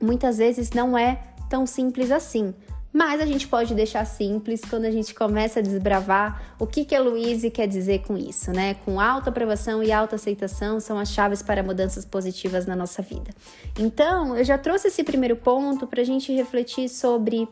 muitas 0.01 0.37
vezes 0.37 0.71
não 0.71 0.97
é 0.97 1.21
tão 1.49 1.65
simples 1.65 2.11
assim. 2.11 2.53
Mas 2.93 3.19
a 3.19 3.25
gente 3.25 3.47
pode 3.47 3.73
deixar 3.73 4.05
simples 4.05 4.61
quando 4.69 4.85
a 4.85 4.91
gente 4.91 5.15
começa 5.15 5.59
a 5.59 5.63
desbravar 5.63 6.55
o 6.59 6.67
que, 6.67 6.85
que 6.85 6.95
a 6.95 7.01
Louise 7.01 7.49
quer 7.49 7.67
dizer 7.67 8.03
com 8.03 8.15
isso, 8.15 8.51
né? 8.51 8.75
Com 8.85 9.01
autoaprovação 9.01 9.81
e 9.81 9.91
autoaceitação 9.91 10.79
são 10.79 10.99
as 10.99 11.09
chaves 11.09 11.41
para 11.41 11.63
mudanças 11.63 12.05
positivas 12.05 12.67
na 12.67 12.75
nossa 12.75 13.01
vida. 13.01 13.31
Então, 13.79 14.37
eu 14.37 14.43
já 14.43 14.59
trouxe 14.59 14.89
esse 14.89 15.03
primeiro 15.03 15.35
ponto 15.35 15.87
para 15.87 16.01
a 16.01 16.05
gente 16.05 16.31
refletir 16.31 16.87
sobre 16.87 17.49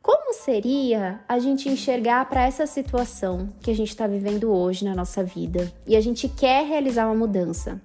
como 0.00 0.32
seria 0.32 1.20
a 1.28 1.38
gente 1.38 1.68
enxergar 1.68 2.24
para 2.24 2.42
essa 2.42 2.66
situação 2.66 3.50
que 3.60 3.70
a 3.70 3.74
gente 3.74 3.90
está 3.90 4.06
vivendo 4.06 4.50
hoje 4.50 4.82
na 4.82 4.94
nossa 4.94 5.22
vida 5.22 5.70
e 5.86 5.94
a 5.94 6.00
gente 6.00 6.26
quer 6.26 6.66
realizar 6.66 7.04
uma 7.04 7.14
mudança. 7.14 7.80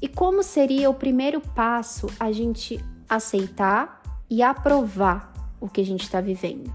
E 0.00 0.08
como 0.08 0.42
seria 0.42 0.88
o 0.88 0.94
primeiro 0.94 1.40
passo 1.40 2.06
a 2.18 2.32
gente 2.32 2.82
aceitar 3.06 4.00
e 4.30 4.42
aprovar 4.42 5.29
o 5.60 5.68
que 5.68 5.80
a 5.80 5.84
gente 5.84 6.02
está 6.02 6.20
vivendo. 6.20 6.72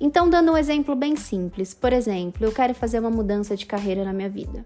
Então, 0.00 0.28
dando 0.28 0.52
um 0.52 0.56
exemplo 0.56 0.94
bem 0.94 1.16
simples, 1.16 1.72
por 1.72 1.92
exemplo, 1.92 2.44
eu 2.44 2.52
quero 2.52 2.74
fazer 2.74 2.98
uma 2.98 3.10
mudança 3.10 3.56
de 3.56 3.64
carreira 3.64 4.04
na 4.04 4.12
minha 4.12 4.28
vida. 4.28 4.64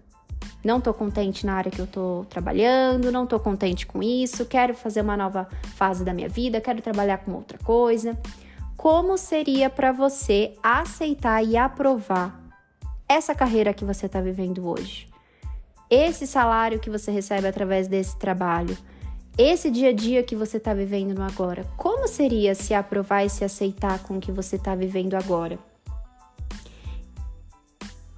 Não 0.65 0.79
estou 0.79 0.93
contente 0.93 1.47
na 1.47 1.55
área 1.55 1.71
que 1.71 1.79
eu 1.79 1.87
estou 1.87 2.25
trabalhando, 2.27 3.11
não 3.11 3.25
estou 3.25 3.41
contente 3.41 3.87
com 3.87 4.03
isso, 4.03 4.45
quero 4.45 4.75
fazer 4.75 5.01
uma 5.01 5.17
nova 5.17 5.49
fase 5.75 6.05
da 6.05 6.13
minha 6.13 6.29
vida, 6.29 6.61
quero 6.61 6.83
trabalhar 6.83 7.19
com 7.19 7.33
outra 7.33 7.59
coisa. 7.59 8.19
Como 8.77 9.17
seria 9.17 9.71
para 9.71 9.93
você 9.93 10.55
aceitar 10.63 11.43
e 11.45 11.57
aprovar 11.57 12.39
essa 13.09 13.35
carreira 13.35 13.73
que 13.73 13.85
você 13.85 14.07
está 14.07 14.21
vivendo 14.21 14.69
hoje? 14.69 15.09
Esse 15.89 16.27
salário 16.27 16.79
que 16.79 16.91
você 16.91 17.11
recebe 17.11 17.47
através 17.47 17.89
desse 17.89 18.17
trabalho? 18.19 18.77
Esse 19.39 19.71
dia 19.71 19.91
a 19.91 19.93
dia 19.93 20.23
que 20.23 20.37
você 20.37 20.59
está 20.59 20.75
vivendo 20.75 21.15
no 21.15 21.23
agora, 21.23 21.65
como 21.77 22.07
seria 22.07 22.55
se 22.55 22.75
aprovar 22.75 23.25
e 23.25 23.31
se 23.31 23.45
aceitar 23.45 24.03
com 24.03 24.19
o 24.19 24.21
que 24.21 24.33
você 24.33 24.57
está 24.57 24.75
vivendo 24.75 25.15
agora? 25.15 25.59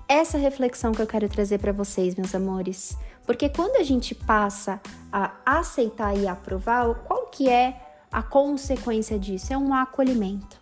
Essa 0.09 0.37
reflexão 0.37 0.93
que 0.93 1.01
eu 1.01 1.07
quero 1.07 1.29
trazer 1.29 1.59
para 1.59 1.73
vocês, 1.73 2.15
meus 2.15 2.35
amores, 2.35 2.97
porque 3.27 3.49
quando 3.49 3.77
a 3.77 3.83
gente 3.83 4.15
passa 4.15 4.81
a 5.13 5.33
aceitar 5.47 6.17
e 6.17 6.27
aprovar, 6.27 6.95
qual 7.07 7.27
que 7.27 7.49
é 7.49 7.81
a 8.11 8.23
consequência 8.23 9.19
disso? 9.19 9.53
É 9.53 9.57
um 9.57 9.73
acolhimento. 9.73 10.61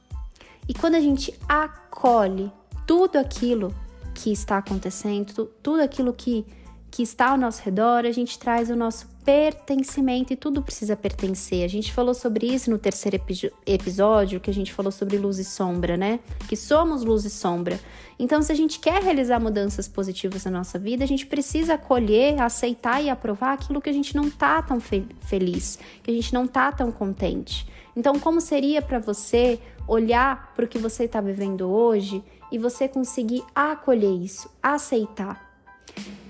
E 0.69 0.75
quando 0.75 0.95
a 0.95 1.01
gente 1.01 1.37
acolhe 1.49 2.53
tudo 2.87 3.17
aquilo 3.17 3.75
que 4.15 4.31
está 4.31 4.59
acontecendo, 4.59 5.47
tudo 5.63 5.83
aquilo 5.83 6.13
que, 6.13 6.47
que 6.91 7.03
está 7.03 7.31
ao 7.31 7.37
nosso 7.37 7.63
redor, 7.63 8.05
a 8.05 8.13
gente 8.13 8.39
traz 8.39 8.71
o 8.71 8.77
nosso 8.77 9.09
pertencimento 9.25 10.33
e 10.33 10.37
tudo 10.37 10.63
precisa 10.63 10.97
pertencer. 10.97 11.65
A 11.65 11.69
gente 11.69 11.93
falou 11.93 12.15
sobre 12.15 12.47
isso 12.47 12.71
no 12.71 12.79
terceiro 12.79 13.21
episódio, 13.67 14.41
que 14.41 14.51
a 14.51 14.55
gente 14.55 14.73
falou 14.73 14.91
sobre 14.91 15.19
luz 15.19 15.39
e 15.39 15.45
sombra, 15.45 15.97
né? 15.97 16.21
Que 16.49 16.57
somos 16.57 17.05
luz 17.05 17.25
e 17.25 17.31
sombra. 17.31 17.79
Então, 18.19 18.43
se 18.43 18.53
a 18.53 18.55
gente 18.55 18.79
quer 18.79 19.03
realizar 19.03 19.41
mudanças 19.41 19.89
positivas 19.89 20.45
na 20.45 20.51
nossa 20.51 20.79
vida, 20.79 21.05
a 21.05 21.07
gente 21.07 21.27
precisa 21.27 21.75
acolher, 21.75 22.41
aceitar 22.41 23.03
e 23.03 23.09
aprovar 23.09 23.55
aquilo 23.55 23.81
que 23.81 23.91
a 23.91 23.93
gente 23.93 24.15
não 24.17 24.31
tá 24.31 24.61
tão 24.63 24.81
fe 24.81 25.07
feliz, 25.21 25.79
que 26.03 26.11
a 26.11 26.15
gente 26.15 26.33
não 26.35 26.47
tá 26.47 26.71
tão 26.73 26.91
contente. 26.93 27.67
Então, 27.97 28.19
como 28.19 28.41
seria 28.41 28.81
para 28.81 28.99
você 28.99 29.59
olhar 29.87 30.53
para 30.55 30.65
o 30.65 30.69
que 30.69 30.79
você 30.79 31.05
está 31.05 31.21
vivendo 31.21 31.69
hoje 31.69 32.23
e 32.53 32.59
você 32.59 32.89
conseguir 32.89 33.43
acolher 33.55 34.13
isso, 34.13 34.51
aceitar? 34.63 35.50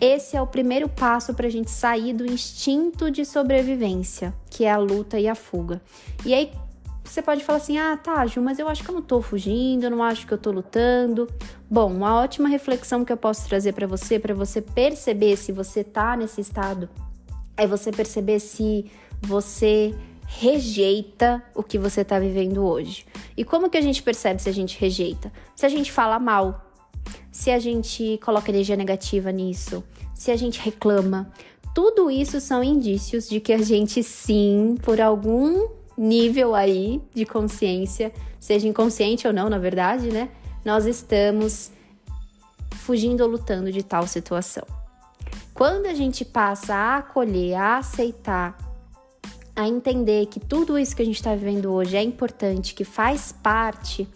Esse 0.01 0.37
é 0.37 0.41
o 0.41 0.47
primeiro 0.47 0.89
passo 0.89 1.35
para 1.35 1.47
a 1.47 1.51
gente 1.51 1.71
sair 1.71 2.15
do 2.15 2.25
instinto 2.25 3.11
de 3.11 3.25
sobrevivência, 3.25 4.35
que 4.49 4.65
é 4.65 4.71
a 4.71 4.79
luta 4.79 5.21
e 5.21 5.29
a 5.29 5.35
fuga. 5.35 5.83
E 6.25 6.33
aí 6.33 6.51
você 7.05 7.21
pode 7.21 7.45
falar 7.45 7.59
assim: 7.59 7.79
ah, 7.79 7.97
tá, 7.97 8.25
Ju, 8.27 8.41
mas 8.41 8.59
eu 8.59 8.69
acho 8.69 8.83
que 8.83 8.91
eu 8.91 8.95
não 8.95 9.03
tô 9.03 9.21
fugindo, 9.21 9.85
eu 9.85 9.91
não 9.91 10.03
acho 10.03 10.27
que 10.27 10.33
eu 10.33 10.39
tô 10.39 10.51
lutando. 10.51 11.29
Bom, 11.69 11.93
uma 11.93 12.15
ótima 12.15 12.49
reflexão 12.49 13.05
que 13.05 13.13
eu 13.13 13.17
posso 13.17 13.47
trazer 13.49 13.73
para 13.73 13.87
você, 13.87 14.19
para 14.19 14.35
você 14.35 14.63
perceber 14.63 15.37
se 15.37 15.53
você 15.53 15.85
tá 15.85 16.17
nesse 16.17 16.41
estado, 16.41 16.89
é 17.57 17.67
você 17.67 17.91
perceber 17.91 18.39
se 18.41 18.91
você 19.21 19.95
rejeita 20.27 21.43
o 21.55 21.63
que 21.63 21.77
você 21.77 22.05
tá 22.05 22.19
vivendo 22.19 22.65
hoje. 22.65 23.05
E 23.37 23.45
como 23.45 23.69
que 23.69 23.77
a 23.77 23.83
gente 23.83 24.03
percebe 24.03 24.41
se 24.41 24.49
a 24.49 24.53
gente 24.53 24.79
rejeita? 24.79 25.33
Se 25.57 25.67
a 25.67 25.69
gente 25.69 25.91
fala 25.91 26.19
mal, 26.19 26.70
se 27.31 27.51
a 27.51 27.59
gente 27.59 28.19
coloca 28.25 28.51
energia 28.51 28.77
negativa 28.77 29.31
nisso, 29.31 29.85
se 30.15 30.31
a 30.31 30.37
gente 30.37 30.61
reclama. 30.61 31.31
Tudo 31.75 32.11
isso 32.11 32.41
são 32.41 32.65
indícios 32.65 33.29
de 33.29 33.41
que 33.41 33.53
a 33.53 33.63
gente 33.63 34.03
sim, 34.03 34.77
por 34.83 35.01
algum 35.01 35.69
nível 35.97 36.55
aí 36.55 37.01
de 37.15 37.25
consciência, 37.25 38.13
seja 38.39 38.67
inconsciente 38.67 39.27
ou 39.27 39.33
não, 39.33 39.49
na 39.49 39.59
verdade, 39.59 40.09
né? 40.09 40.31
Nós 40.65 40.87
estamos 40.87 41.71
fugindo 42.73 43.23
ou 43.23 43.29
lutando 43.29 43.71
de 43.71 43.83
tal 43.83 44.07
situação. 44.07 44.65
Quando 45.55 45.87
a 45.87 45.95
gente 45.95 46.25
passa 46.25 46.75
a 46.75 46.97
acolher, 46.97 47.55
a 47.55 47.79
aceitar, 47.79 48.57
a 49.55 49.69
entender 49.69 50.27
que 50.27 50.41
tudo 50.41 50.79
isso 50.79 50.97
que 50.97 51.03
a 51.03 51.05
gente 51.05 51.17
está 51.17 51.35
vivendo 51.35 51.71
hoje 51.73 51.97
é 51.97 52.03
importante, 52.03 52.75
que 52.75 52.85
faz 52.85 53.31
parte, 53.31 54.09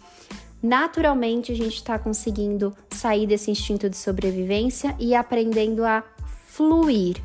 naturalmente 0.65 1.51
a 1.51 1.55
gente 1.55 1.75
está 1.75 1.97
conseguindo 1.99 2.75
sair 2.89 3.27
desse 3.27 3.51
instinto 3.51 3.89
de 3.89 3.95
sobrevivência 3.95 4.95
e 4.99 5.13
aprendendo 5.13 5.85
a 5.85 6.03
fluir. 6.47 7.17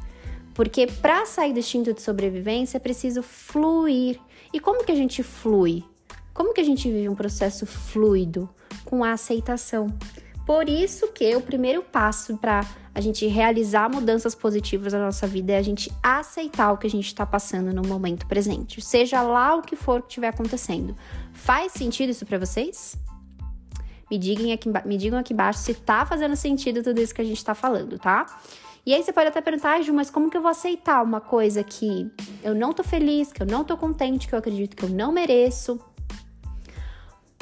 Porque 0.54 0.86
para 0.86 1.24
sair 1.24 1.52
do 1.52 1.58
instinto 1.58 1.94
de 1.94 2.02
sobrevivência 2.02 2.76
é 2.76 2.80
preciso 2.80 3.22
fluir. 3.22 4.20
E 4.52 4.60
como 4.60 4.84
que 4.84 4.92
a 4.92 4.96
gente 4.96 5.22
flui? 5.22 5.84
Como 6.34 6.52
que 6.52 6.60
a 6.60 6.64
gente 6.64 6.90
vive 6.90 7.08
um 7.08 7.14
processo 7.14 7.64
fluido? 7.66 8.48
Com 8.84 9.02
a 9.02 9.12
aceitação. 9.12 9.86
Por 10.44 10.68
isso 10.68 11.08
que 11.08 11.34
o 11.36 11.40
primeiro 11.40 11.82
passo 11.82 12.36
para 12.36 12.66
a 12.92 13.00
gente 13.00 13.26
realizar 13.26 13.88
mudanças 13.88 14.34
positivas 14.34 14.92
na 14.92 14.98
nossa 14.98 15.26
vida 15.26 15.52
é 15.52 15.58
a 15.58 15.62
gente 15.62 15.92
aceitar 16.02 16.72
o 16.72 16.76
que 16.76 16.88
a 16.88 16.90
gente 16.90 17.06
está 17.06 17.24
passando 17.24 17.72
no 17.72 17.86
momento 17.86 18.26
presente, 18.26 18.80
seja 18.80 19.22
lá 19.22 19.54
o 19.54 19.62
que 19.62 19.76
for 19.76 20.02
que 20.02 20.08
estiver 20.08 20.28
acontecendo. 20.28 20.96
Faz 21.32 21.72
sentido 21.72 22.10
isso 22.10 22.26
para 22.26 22.38
vocês? 22.38 22.98
Me 24.10 24.18
digam, 24.18 24.52
aqui, 24.52 24.68
me 24.84 24.96
digam 24.96 25.18
aqui 25.18 25.32
embaixo 25.32 25.60
se 25.60 25.74
tá 25.74 26.04
fazendo 26.04 26.34
sentido 26.36 26.82
tudo 26.82 27.00
isso 27.00 27.14
que 27.14 27.20
a 27.20 27.24
gente 27.24 27.36
está 27.36 27.54
falando, 27.54 27.98
tá? 27.98 28.26
E 28.84 28.94
aí 28.94 29.02
você 29.02 29.12
pode 29.12 29.28
até 29.28 29.40
perguntar, 29.40 29.80
Ju, 29.82 29.92
mas 29.92 30.10
como 30.10 30.30
que 30.30 30.36
eu 30.36 30.42
vou 30.42 30.50
aceitar 30.50 31.02
uma 31.02 31.20
coisa 31.20 31.62
que 31.62 32.10
eu 32.42 32.54
não 32.54 32.72
tô 32.72 32.82
feliz, 32.82 33.32
que 33.32 33.42
eu 33.42 33.46
não 33.46 33.62
tô 33.62 33.76
contente, 33.76 34.26
que 34.26 34.34
eu 34.34 34.38
acredito 34.38 34.76
que 34.76 34.84
eu 34.84 34.88
não 34.88 35.12
mereço? 35.12 35.78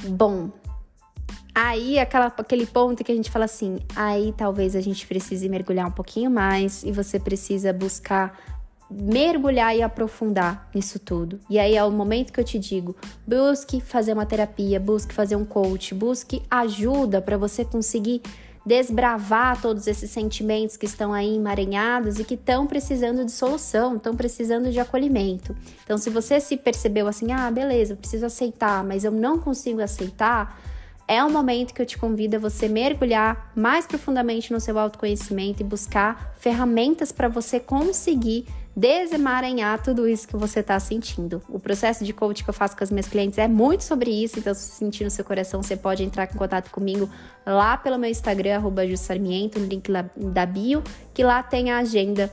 Bom, 0.03 0.51
Aí, 1.61 1.99
aquela, 1.99 2.27
aquele 2.27 2.67
ponto 2.67 3.03
que 3.03 3.11
a 3.11 3.15
gente 3.17 3.33
fala 3.33 3.47
assim, 3.47 3.81
aí 3.97 4.33
talvez 4.37 4.77
a 4.77 4.81
gente 4.81 5.05
precise 5.09 5.49
mergulhar 5.49 5.89
um 5.89 5.91
pouquinho 5.91 6.31
mais 6.31 6.85
e 6.85 6.93
você 6.93 7.19
precisa 7.19 7.73
buscar 7.73 8.58
mergulhar 8.91 9.77
e 9.77 9.83
aprofundar 9.83 10.69
nisso 10.75 10.99
tudo. 10.99 11.39
E 11.49 11.59
aí 11.59 11.77
é 11.77 11.85
o 11.85 11.91
momento 11.91 12.33
que 12.33 12.41
eu 12.41 12.45
te 12.45 12.59
digo: 12.59 12.97
busque 13.27 13.81
fazer 13.81 14.13
uma 14.13 14.27
terapia, 14.27 14.81
busque 14.81 15.13
fazer 15.13 15.37
um 15.37 15.45
coach, 15.45 15.95
busque 15.95 16.43
ajuda 16.51 17.21
para 17.21 17.37
você 17.37 17.65
conseguir 17.65 18.23
desbravar 18.69 19.61
todos 19.63 19.87
esses 19.87 20.11
sentimentos 20.11 20.77
que 20.77 20.85
estão 20.85 21.15
aí 21.15 21.37
emaranhados 21.37 22.19
e 22.19 22.25
que 22.25 22.35
estão 22.35 22.67
precisando 22.67 23.25
de 23.25 23.33
solução, 23.33 23.97
estão 23.97 24.15
precisando 24.15 24.71
de 24.71 24.79
acolhimento. 24.79 25.57
Então, 25.85 25.97
se 25.97 26.11
você 26.11 26.39
se 26.39 26.55
percebeu 26.55 27.09
assim, 27.09 27.33
ah, 27.33 27.51
beleza, 27.51 27.95
eu 27.95 27.97
preciso 27.97 28.27
aceitar, 28.27 28.85
mas 28.85 29.05
eu 29.05 29.11
não 29.11 29.39
consigo 29.39 29.81
aceitar, 29.81 30.61
é 31.09 31.25
um 31.25 31.31
momento 31.31 31.73
que 31.73 31.81
eu 31.81 31.87
te 31.87 31.97
convido 31.97 32.37
a 32.37 32.39
você 32.39 32.69
mergulhar 32.69 33.51
mais 33.57 33.87
profundamente 33.87 34.53
no 34.53 34.61
seu 34.61 34.79
autoconhecimento 34.79 35.63
e 35.63 35.65
buscar 35.65 36.35
ferramentas 36.37 37.11
para 37.11 37.29
você 37.29 37.59
conseguir 37.59 38.45
desemaranhar 38.79 39.83
tudo 39.83 40.07
isso 40.07 40.29
que 40.29 40.37
você 40.37 40.61
está 40.61 40.79
sentindo. 40.79 41.43
O 41.49 41.59
processo 41.59 42.05
de 42.05 42.13
coach 42.13 42.45
que 42.45 42.51
eu 42.51 42.55
faço 42.55 42.77
com 42.77 42.85
as 42.85 42.91
minhas 42.93 43.09
clientes 43.09 43.37
é 43.37 43.49
muito 43.49 43.83
sobre 43.83 44.11
isso, 44.11 44.39
então 44.39 44.55
se 44.55 44.71
sentir 44.71 45.03
no 45.03 45.11
seu 45.11 45.25
coração, 45.25 45.61
você 45.61 45.77
pode 45.77 46.05
entrar 46.05 46.31
em 46.33 46.39
contato 46.39 46.71
comigo 46.71 47.11
lá 47.45 47.77
pelo 47.77 47.99
meu 47.99 48.09
Instagram, 48.09 48.57
arroba 48.57 48.83
no 48.87 49.65
link 49.67 49.91
da 50.17 50.47
bio, 50.47 50.85
que 51.13 51.25
lá 51.25 51.43
tem 51.43 51.73
a 51.73 51.79
agenda 51.79 52.33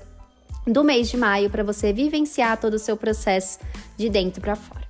do 0.68 0.84
mês 0.84 1.10
de 1.10 1.18
maio 1.18 1.50
para 1.50 1.64
você 1.64 1.92
vivenciar 1.92 2.60
todo 2.60 2.76
o 2.76 2.80
seu 2.80 2.96
processo 2.96 3.58
de 3.98 4.08
dentro 4.08 4.40
para 4.40 4.56
fora. 4.56 4.85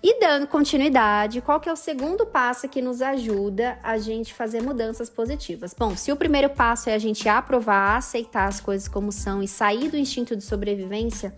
E 0.00 0.20
dando 0.20 0.46
continuidade, 0.46 1.40
qual 1.40 1.58
que 1.58 1.68
é 1.68 1.72
o 1.72 1.76
segundo 1.76 2.24
passo 2.24 2.68
que 2.68 2.80
nos 2.80 3.02
ajuda 3.02 3.78
a 3.82 3.98
gente 3.98 4.32
fazer 4.32 4.62
mudanças 4.62 5.10
positivas? 5.10 5.74
Bom, 5.76 5.96
se 5.96 6.12
o 6.12 6.16
primeiro 6.16 6.50
passo 6.50 6.88
é 6.88 6.94
a 6.94 6.98
gente 6.98 7.28
aprovar, 7.28 7.96
aceitar 7.96 8.46
as 8.46 8.60
coisas 8.60 8.86
como 8.86 9.10
são 9.10 9.42
e 9.42 9.48
sair 9.48 9.90
do 9.90 9.96
instinto 9.96 10.36
de 10.36 10.44
sobrevivência, 10.44 11.34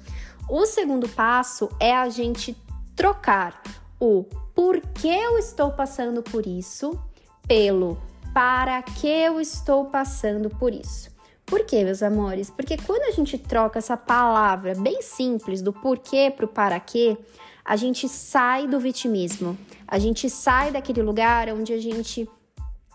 o 0.49 0.67
segundo 0.67 1.09
passo 1.09 1.71
é 1.81 1.97
a 1.97 2.11
gente 2.11 2.55
trocar 2.95 3.63
o 3.99 4.25
por 4.55 4.79
que 4.81 5.09
eu 5.09 5.39
estou 5.39 5.73
passando 5.73 6.23
por 6.23 6.47
isso 6.47 7.01
pelo 7.49 7.99
para 8.35 8.83
que 8.83 9.07
eu 9.09 9.41
estou 9.41 9.87
passando 9.87 10.51
por 10.51 10.75
isso. 10.75 11.11
Por 11.47 11.65
quê, 11.65 11.83
meus 11.83 12.03
amores? 12.03 12.51
Porque 12.51 12.77
quando 12.77 13.03
a 13.03 13.11
gente 13.11 13.37
troca 13.37 13.79
essa 13.79 13.97
palavra 13.97 14.75
bem 14.75 15.03
simples 15.03 15.61
do 15.61 15.73
porquê 15.73 16.33
para 16.35 16.45
o 16.45 16.49
para 16.49 16.79
quê, 16.79 17.17
a 17.65 17.77
gente 17.77 18.09
sai 18.09 18.67
do 18.67 18.81
vitimismo, 18.81 19.57
a 19.87 19.99
gente 19.99 20.29
sai 20.29 20.71
daquele 20.71 21.03
lugar 21.03 21.49
onde 21.49 21.73
a 21.73 21.81
gente 21.81 22.29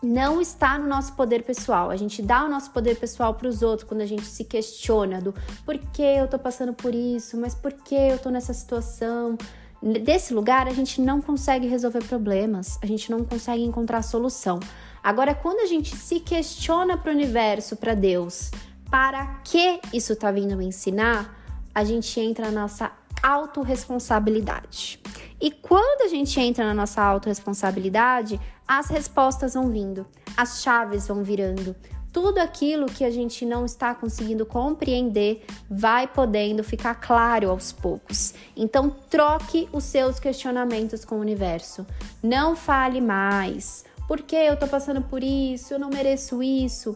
não 0.06 0.40
está 0.40 0.78
no 0.78 0.88
nosso 0.88 1.14
poder 1.14 1.44
pessoal. 1.44 1.90
A 1.90 1.96
gente 1.96 2.22
dá 2.22 2.46
o 2.46 2.50
nosso 2.50 2.72
poder 2.72 2.96
pessoal 2.98 3.34
para 3.34 3.48
os 3.48 3.62
outros 3.62 3.88
quando 3.88 4.02
a 4.02 4.06
gente 4.06 4.26
se 4.26 4.44
questiona 4.44 5.20
do 5.20 5.34
por 5.66 5.78
que 5.78 6.02
eu 6.02 6.28
tô 6.28 6.38
passando 6.38 6.74
por 6.74 6.94
isso, 6.94 7.38
mas 7.38 7.56
por 7.56 7.74
que 7.74 7.96
eu 7.96 8.20
tô 8.20 8.30
nessa 8.30 8.54
situação. 8.54 9.38
Desse 9.82 10.34
lugar 10.34 10.68
a 10.68 10.72
gente 10.72 11.02
não 11.02 11.22
consegue 11.22 11.68
resolver 11.68 12.04
problemas, 12.06 12.80
a 12.82 12.86
gente 12.86 13.12
não 13.12 13.24
consegue 13.24 13.64
encontrar 13.64 14.02
solução. 14.02 14.60
Agora, 15.04 15.36
quando 15.36 15.60
a 15.60 15.68
gente 15.68 15.96
se 15.96 16.20
questiona 16.20 16.98
para 16.98 17.12
o 17.12 17.14
universo, 17.14 17.76
para 17.76 17.94
Deus, 17.94 18.50
para 18.90 19.26
que 19.44 19.80
isso 19.94 20.14
está 20.14 20.32
vindo 20.32 20.58
me 20.58 20.66
ensinar, 20.66 21.38
a 21.74 21.84
gente 21.84 22.20
entra 22.20 22.50
na 22.50 22.62
nossa 22.62 22.92
autorresponsabilidade. 23.26 25.00
E 25.42 25.50
quando 25.50 26.04
a 26.04 26.08
gente 26.08 26.40
entra 26.40 26.64
na 26.64 26.76
nossa 26.76 27.02
autorresponsabilidade, 27.02 28.40
as 28.68 28.88
respostas 28.88 29.56
vão 29.56 29.72
vindo, 29.72 30.06
as 30.38 30.62
chaves 30.62 31.08
vão 31.08 31.24
virando. 31.24 31.76
Tudo 32.14 32.38
aquilo 32.38 32.86
que 32.86 33.04
a 33.04 33.10
gente 33.10 33.44
não 33.44 33.66
está 33.66 33.96
conseguindo 33.96 34.46
compreender 34.46 35.44
vai 35.68 36.08
podendo 36.08 36.64
ficar 36.64 36.96
claro 36.96 37.50
aos 37.50 37.74
poucos. 37.74 38.36
Então, 38.56 38.90
troque 39.10 39.68
os 39.74 39.84
seus 39.84 40.20
questionamentos 40.20 41.04
com 41.04 41.16
o 41.16 41.20
universo. 41.20 41.86
Não 42.22 42.56
fale 42.56 43.02
mais. 43.02 43.84
Por 44.08 44.22
que 44.22 44.36
eu 44.36 44.56
tô 44.56 44.68
passando 44.68 45.02
por 45.02 45.24
isso? 45.24 45.74
Eu 45.74 45.80
não 45.80 45.90
mereço 45.90 46.44
isso. 46.44 46.96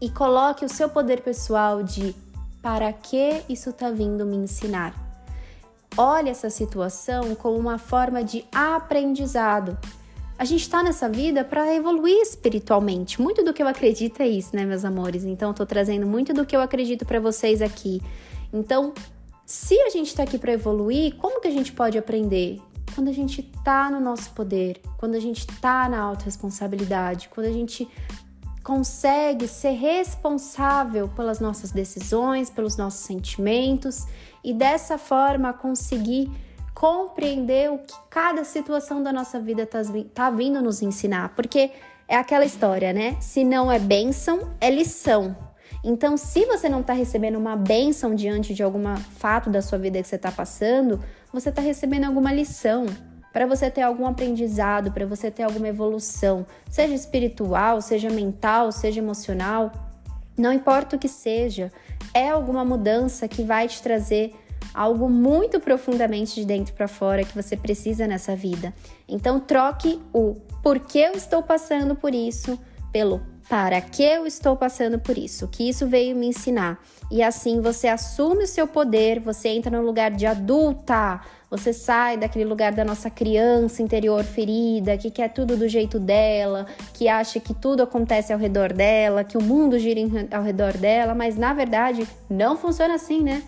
E 0.00 0.08
coloque 0.08 0.64
o 0.64 0.68
seu 0.68 0.88
poder 0.88 1.20
pessoal 1.20 1.82
de 1.82 2.14
para 2.62 2.92
que 2.92 3.42
isso 3.48 3.70
está 3.70 3.90
vindo 3.90 4.24
me 4.24 4.36
ensinar? 4.36 5.01
Olhe 5.96 6.30
essa 6.30 6.48
situação 6.48 7.34
como 7.34 7.58
uma 7.58 7.76
forma 7.76 8.24
de 8.24 8.44
aprendizado. 8.50 9.76
A 10.38 10.44
gente 10.44 10.62
está 10.62 10.82
nessa 10.82 11.08
vida 11.08 11.44
para 11.44 11.74
evoluir 11.74 12.18
espiritualmente. 12.22 13.20
Muito 13.20 13.44
do 13.44 13.52
que 13.52 13.62
eu 13.62 13.68
acredito 13.68 14.20
é 14.22 14.26
isso, 14.26 14.56
né, 14.56 14.64
meus 14.64 14.84
amores? 14.84 15.24
Então, 15.24 15.52
tô 15.52 15.66
trazendo 15.66 16.06
muito 16.06 16.32
do 16.32 16.46
que 16.46 16.56
eu 16.56 16.62
acredito 16.62 17.04
para 17.04 17.20
vocês 17.20 17.60
aqui. 17.60 18.02
Então, 18.52 18.94
se 19.44 19.78
a 19.82 19.90
gente 19.90 20.08
está 20.08 20.22
aqui 20.22 20.38
para 20.38 20.52
evoluir, 20.52 21.14
como 21.16 21.40
que 21.40 21.48
a 21.48 21.52
gente 21.52 21.70
pode 21.72 21.98
aprender? 21.98 22.58
Quando 22.94 23.08
a 23.08 23.12
gente 23.12 23.40
está 23.40 23.90
no 23.90 24.00
nosso 24.00 24.30
poder, 24.30 24.80
quando 24.98 25.14
a 25.14 25.20
gente 25.20 25.46
está 25.48 25.88
na 25.88 26.00
autorresponsabilidade, 26.00 27.28
quando 27.28 27.46
a 27.46 27.52
gente 27.52 27.88
consegue 28.62 29.48
ser 29.48 29.72
responsável 29.72 31.08
pelas 31.08 31.40
nossas 31.40 31.72
decisões, 31.72 32.48
pelos 32.48 32.76
nossos 32.76 33.00
sentimentos 33.00 34.06
e 34.42 34.54
dessa 34.54 34.96
forma 34.96 35.52
conseguir 35.52 36.30
compreender 36.74 37.70
o 37.70 37.78
que 37.78 37.94
cada 38.08 38.44
situação 38.44 39.02
da 39.02 39.12
nossa 39.12 39.38
vida 39.40 39.62
está 39.62 39.80
tá 40.14 40.30
vindo 40.30 40.62
nos 40.62 40.80
ensinar. 40.82 41.30
Porque 41.30 41.70
é 42.08 42.16
aquela 42.16 42.44
história, 42.44 42.92
né? 42.92 43.16
Se 43.20 43.44
não 43.44 43.70
é 43.70 43.78
bênção, 43.78 44.50
é 44.60 44.70
lição. 44.70 45.36
Então, 45.84 46.16
se 46.16 46.44
você 46.46 46.68
não 46.68 46.80
está 46.80 46.92
recebendo 46.92 47.36
uma 47.36 47.56
bênção 47.56 48.14
diante 48.14 48.54
de 48.54 48.62
algum 48.62 48.96
fato 49.16 49.50
da 49.50 49.60
sua 49.60 49.78
vida 49.78 50.00
que 50.00 50.06
você 50.06 50.16
está 50.16 50.30
passando, 50.30 51.02
você 51.32 51.48
está 51.48 51.60
recebendo 51.60 52.04
alguma 52.04 52.32
lição 52.32 52.86
para 53.32 53.46
você 53.46 53.70
ter 53.70 53.82
algum 53.82 54.06
aprendizado, 54.06 54.92
para 54.92 55.06
você 55.06 55.30
ter 55.30 55.42
alguma 55.42 55.68
evolução, 55.68 56.46
seja 56.68 56.94
espiritual, 56.94 57.80
seja 57.80 58.10
mental, 58.10 58.70
seja 58.70 59.00
emocional, 59.00 59.72
não 60.36 60.52
importa 60.52 60.96
o 60.96 60.98
que 60.98 61.08
seja, 61.08 61.72
é 62.14 62.28
alguma 62.28 62.64
mudança 62.64 63.28
que 63.28 63.42
vai 63.42 63.68
te 63.68 63.82
trazer 63.82 64.34
algo 64.74 65.08
muito 65.08 65.60
profundamente 65.60 66.34
de 66.34 66.46
dentro 66.46 66.74
para 66.74 66.88
fora 66.88 67.24
que 67.24 67.34
você 67.34 67.56
precisa 67.56 68.06
nessa 68.06 68.34
vida. 68.34 68.72
Então 69.08 69.40
troque 69.40 70.00
o 70.12 70.34
porquê 70.62 71.00
eu 71.00 71.12
estou 71.12 71.42
passando 71.42 71.94
por 71.94 72.14
isso 72.14 72.58
pelo 72.92 73.20
para 73.48 73.80
que 73.80 74.02
eu 74.02 74.26
estou 74.26 74.56
passando 74.56 74.98
por 74.98 75.18
isso, 75.18 75.44
o 75.44 75.48
que 75.48 75.68
isso 75.68 75.86
veio 75.86 76.16
me 76.16 76.26
ensinar. 76.26 76.78
E 77.10 77.22
assim 77.22 77.60
você 77.60 77.88
assume 77.88 78.44
o 78.44 78.46
seu 78.46 78.66
poder, 78.66 79.20
você 79.20 79.50
entra 79.50 79.70
no 79.70 79.84
lugar 79.84 80.10
de 80.10 80.26
adulta, 80.26 81.20
você 81.50 81.70
sai 81.72 82.16
daquele 82.16 82.46
lugar 82.46 82.72
da 82.72 82.82
nossa 82.82 83.10
criança 83.10 83.82
interior 83.82 84.24
ferida, 84.24 84.96
que 84.96 85.10
quer 85.10 85.28
tudo 85.28 85.54
do 85.54 85.68
jeito 85.68 85.98
dela, 86.00 86.66
que 86.94 87.08
acha 87.08 87.38
que 87.38 87.52
tudo 87.52 87.82
acontece 87.82 88.32
ao 88.32 88.38
redor 88.38 88.72
dela, 88.72 89.22
que 89.22 89.36
o 89.36 89.42
mundo 89.42 89.78
gira 89.78 90.00
ao 90.30 90.42
redor 90.42 90.78
dela, 90.78 91.14
mas 91.14 91.36
na 91.36 91.52
verdade 91.52 92.08
não 92.30 92.56
funciona 92.56 92.94
assim, 92.94 93.22
né? 93.22 93.42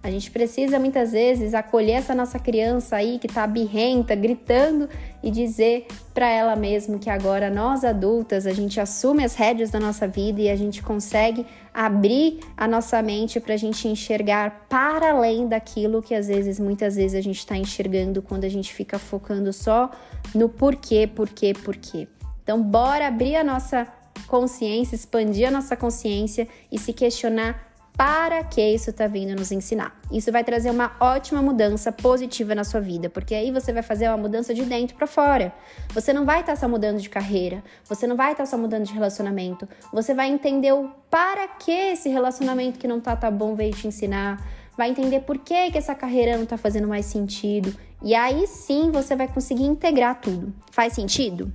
A 0.00 0.10
gente 0.10 0.30
precisa 0.30 0.78
muitas 0.78 1.10
vezes 1.10 1.54
acolher 1.54 1.94
essa 1.94 2.14
nossa 2.14 2.38
criança 2.38 2.96
aí 2.96 3.18
que 3.18 3.26
tá 3.26 3.44
birrenta, 3.46 4.14
gritando 4.14 4.88
e 5.22 5.30
dizer 5.30 5.88
para 6.14 6.28
ela 6.28 6.54
mesma 6.54 6.98
que 6.98 7.10
agora 7.10 7.50
nós 7.50 7.82
adultas 7.84 8.46
a 8.46 8.52
gente 8.52 8.80
assume 8.80 9.24
as 9.24 9.34
rédeas 9.34 9.70
da 9.70 9.80
nossa 9.80 10.06
vida 10.06 10.40
e 10.40 10.48
a 10.48 10.54
gente 10.54 10.82
consegue 10.82 11.44
abrir 11.74 12.38
a 12.56 12.68
nossa 12.68 13.02
mente 13.02 13.40
para 13.40 13.54
a 13.54 13.56
gente 13.56 13.88
enxergar 13.88 14.66
para 14.68 15.10
além 15.10 15.48
daquilo 15.48 16.00
que 16.00 16.14
às 16.14 16.28
vezes, 16.28 16.60
muitas 16.60 16.94
vezes 16.94 17.16
a 17.16 17.20
gente 17.20 17.38
está 17.38 17.56
enxergando 17.56 18.22
quando 18.22 18.44
a 18.44 18.48
gente 18.48 18.72
fica 18.72 19.00
focando 19.00 19.52
só 19.52 19.90
no 20.32 20.48
porquê, 20.48 21.08
porquê, 21.08 21.52
porquê. 21.52 22.06
Então, 22.44 22.62
bora 22.62 23.08
abrir 23.08 23.34
a 23.34 23.44
nossa 23.44 23.86
consciência, 24.28 24.94
expandir 24.94 25.48
a 25.48 25.50
nossa 25.50 25.76
consciência 25.76 26.46
e 26.70 26.78
se 26.78 26.92
questionar 26.92 27.67
para 27.98 28.44
que 28.44 28.62
isso 28.62 28.90
está 28.90 29.08
vindo 29.08 29.36
nos 29.36 29.50
ensinar. 29.50 30.00
Isso 30.12 30.30
vai 30.30 30.44
trazer 30.44 30.70
uma 30.70 30.92
ótima 31.00 31.42
mudança 31.42 31.90
positiva 31.90 32.54
na 32.54 32.62
sua 32.62 32.80
vida, 32.80 33.10
porque 33.10 33.34
aí 33.34 33.50
você 33.50 33.72
vai 33.72 33.82
fazer 33.82 34.06
uma 34.06 34.16
mudança 34.16 34.54
de 34.54 34.64
dentro 34.64 34.94
para 34.96 35.08
fora. 35.08 35.52
Você 35.92 36.12
não 36.12 36.24
vai 36.24 36.38
estar 36.38 36.52
tá 36.52 36.60
só 36.60 36.68
mudando 36.68 37.00
de 37.00 37.10
carreira, 37.10 37.60
você 37.84 38.06
não 38.06 38.14
vai 38.14 38.30
estar 38.30 38.44
tá 38.44 38.50
só 38.50 38.56
mudando 38.56 38.84
de 38.84 38.94
relacionamento, 38.94 39.68
você 39.92 40.14
vai 40.14 40.28
entender 40.28 40.72
o 40.72 40.88
para 41.10 41.48
que 41.48 41.72
esse 41.72 42.08
relacionamento 42.08 42.78
que 42.78 42.86
não 42.86 43.00
tá 43.00 43.16
tá 43.16 43.32
bom 43.32 43.56
veio 43.56 43.74
te 43.74 43.88
ensinar, 43.88 44.46
vai 44.76 44.90
entender 44.90 45.20
por 45.20 45.36
que, 45.36 45.72
que 45.72 45.78
essa 45.78 45.92
carreira 45.92 46.36
não 46.36 46.44
está 46.44 46.56
fazendo 46.56 46.86
mais 46.86 47.04
sentido, 47.04 47.74
e 48.00 48.14
aí 48.14 48.46
sim 48.46 48.92
você 48.92 49.16
vai 49.16 49.26
conseguir 49.26 49.64
integrar 49.64 50.20
tudo. 50.20 50.54
Faz 50.70 50.92
sentido? 50.92 51.50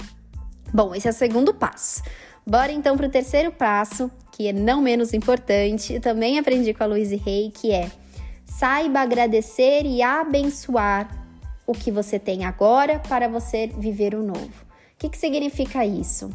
Bom, 0.73 0.93
esse 0.93 1.07
é 1.07 1.11
o 1.11 1.13
segundo 1.13 1.53
passo. 1.53 2.03
Bora 2.45 2.73
então 2.73 2.97
para 2.97 3.07
o 3.07 3.09
terceiro 3.09 3.49
passo, 3.49 4.11
que 4.33 4.47
é 4.47 4.53
não 4.53 4.81
menos 4.81 5.13
importante, 5.13 5.99
também 5.99 6.39
aprendi 6.39 6.73
com 6.73 6.83
a 6.83 6.87
Louise 6.87 7.15
Rey, 7.15 7.51
que 7.51 7.71
é 7.71 7.89
saiba 8.45 8.99
agradecer 8.99 9.85
e 9.85 10.01
abençoar 10.01 11.07
o 11.65 11.73
que 11.73 11.91
você 11.91 12.19
tem 12.19 12.43
agora 12.43 12.99
para 12.99 13.27
você 13.27 13.67
viver 13.67 14.15
o 14.15 14.23
novo. 14.23 14.49
O 14.49 14.97
que, 14.97 15.09
que 15.09 15.17
significa 15.17 15.85
isso? 15.85 16.29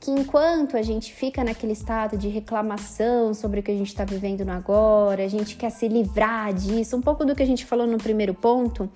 Que 0.00 0.10
enquanto 0.10 0.76
a 0.76 0.82
gente 0.82 1.12
fica 1.14 1.44
naquele 1.44 1.72
estado 1.72 2.18
de 2.18 2.28
reclamação 2.28 3.32
sobre 3.32 3.60
o 3.60 3.62
que 3.62 3.70
a 3.70 3.76
gente 3.76 3.88
está 3.88 4.04
vivendo 4.04 4.44
no 4.44 4.52
agora, 4.52 5.24
a 5.24 5.28
gente 5.28 5.56
quer 5.56 5.70
se 5.70 5.86
livrar 5.86 6.52
disso, 6.52 6.96
um 6.96 7.00
pouco 7.00 7.24
do 7.24 7.36
que 7.36 7.42
a 7.42 7.46
gente 7.46 7.64
falou 7.64 7.86
no 7.86 7.98
primeiro 7.98 8.34
ponto, 8.34 8.90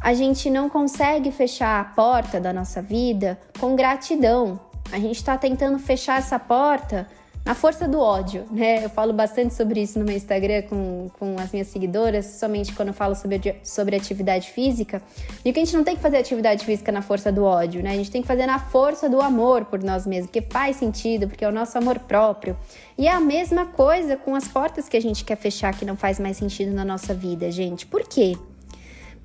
a 0.00 0.12
gente 0.12 0.50
não 0.50 0.68
consegue 0.68 1.32
fechar 1.32 1.80
a 1.80 1.84
porta 1.84 2.38
da 2.38 2.52
nossa 2.52 2.82
vida 2.82 3.38
com 3.58 3.74
gratidão, 3.74 4.60
a 4.92 4.98
gente 4.98 5.16
está 5.16 5.36
tentando 5.36 5.78
fechar 5.78 6.18
essa 6.18 6.38
porta 6.38 7.06
na 7.48 7.54
força 7.54 7.88
do 7.88 7.98
ódio, 7.98 8.44
né? 8.50 8.84
Eu 8.84 8.90
falo 8.90 9.10
bastante 9.10 9.54
sobre 9.54 9.80
isso 9.80 9.98
no 9.98 10.04
meu 10.04 10.14
Instagram 10.14 10.64
com, 10.68 11.08
com 11.18 11.38
as 11.38 11.50
minhas 11.50 11.68
seguidoras, 11.68 12.26
somente 12.38 12.74
quando 12.74 12.88
eu 12.88 12.94
falo 12.94 13.14
sobre, 13.14 13.40
sobre 13.64 13.96
atividade 13.96 14.50
física. 14.50 15.00
E 15.42 15.50
que 15.50 15.58
a 15.58 15.64
gente 15.64 15.74
não 15.74 15.82
tem 15.82 15.96
que 15.96 16.02
fazer 16.02 16.18
atividade 16.18 16.62
física 16.66 16.92
na 16.92 17.00
força 17.00 17.32
do 17.32 17.44
ódio, 17.44 17.82
né? 17.82 17.92
A 17.92 17.96
gente 17.96 18.10
tem 18.10 18.20
que 18.20 18.28
fazer 18.28 18.44
na 18.44 18.58
força 18.58 19.08
do 19.08 19.18
amor 19.22 19.64
por 19.64 19.82
nós 19.82 20.06
mesmos, 20.06 20.26
porque 20.26 20.42
faz 20.42 20.76
sentido, 20.76 21.26
porque 21.26 21.42
é 21.42 21.48
o 21.48 21.50
nosso 21.50 21.78
amor 21.78 21.98
próprio. 22.00 22.54
E 22.98 23.08
é 23.08 23.12
a 23.12 23.18
mesma 23.18 23.64
coisa 23.64 24.14
com 24.14 24.34
as 24.34 24.46
portas 24.46 24.86
que 24.86 24.98
a 24.98 25.00
gente 25.00 25.24
quer 25.24 25.36
fechar 25.36 25.74
que 25.74 25.86
não 25.86 25.96
faz 25.96 26.20
mais 26.20 26.36
sentido 26.36 26.74
na 26.74 26.84
nossa 26.84 27.14
vida, 27.14 27.50
gente. 27.50 27.86
Por 27.86 28.06
quê? 28.06 28.36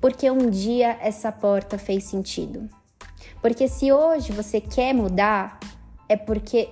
Porque 0.00 0.30
um 0.30 0.48
dia 0.48 0.96
essa 1.02 1.30
porta 1.30 1.76
fez 1.76 2.04
sentido. 2.04 2.70
Porque 3.42 3.68
se 3.68 3.92
hoje 3.92 4.32
você 4.32 4.62
quer 4.62 4.94
mudar, 4.94 5.60
é 6.08 6.16
porque 6.16 6.70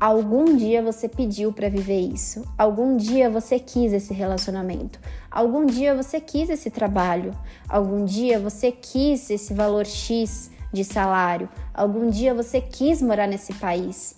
algum 0.00 0.56
dia 0.56 0.82
você 0.82 1.08
pediu 1.08 1.52
para 1.52 1.68
viver 1.68 2.00
isso. 2.00 2.44
Algum 2.56 2.96
dia 2.96 3.28
você 3.28 3.58
quis 3.58 3.92
esse 3.92 4.14
relacionamento. 4.14 4.98
Algum 5.30 5.66
dia 5.66 5.94
você 5.94 6.20
quis 6.20 6.48
esse 6.50 6.70
trabalho. 6.70 7.32
Algum 7.68 8.04
dia 8.04 8.38
você 8.38 8.70
quis 8.72 9.30
esse 9.30 9.52
valor 9.52 9.86
X 9.86 10.50
de 10.72 10.84
salário. 10.84 11.48
Algum 11.74 12.08
dia 12.08 12.34
você 12.34 12.60
quis 12.60 13.02
morar 13.02 13.26
nesse 13.26 13.52
país. 13.54 14.14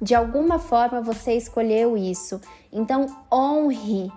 De 0.00 0.14
alguma 0.14 0.58
forma 0.58 1.00
você 1.00 1.34
escolheu 1.34 1.96
isso. 1.96 2.40
Então 2.72 3.06
honre 3.32 4.12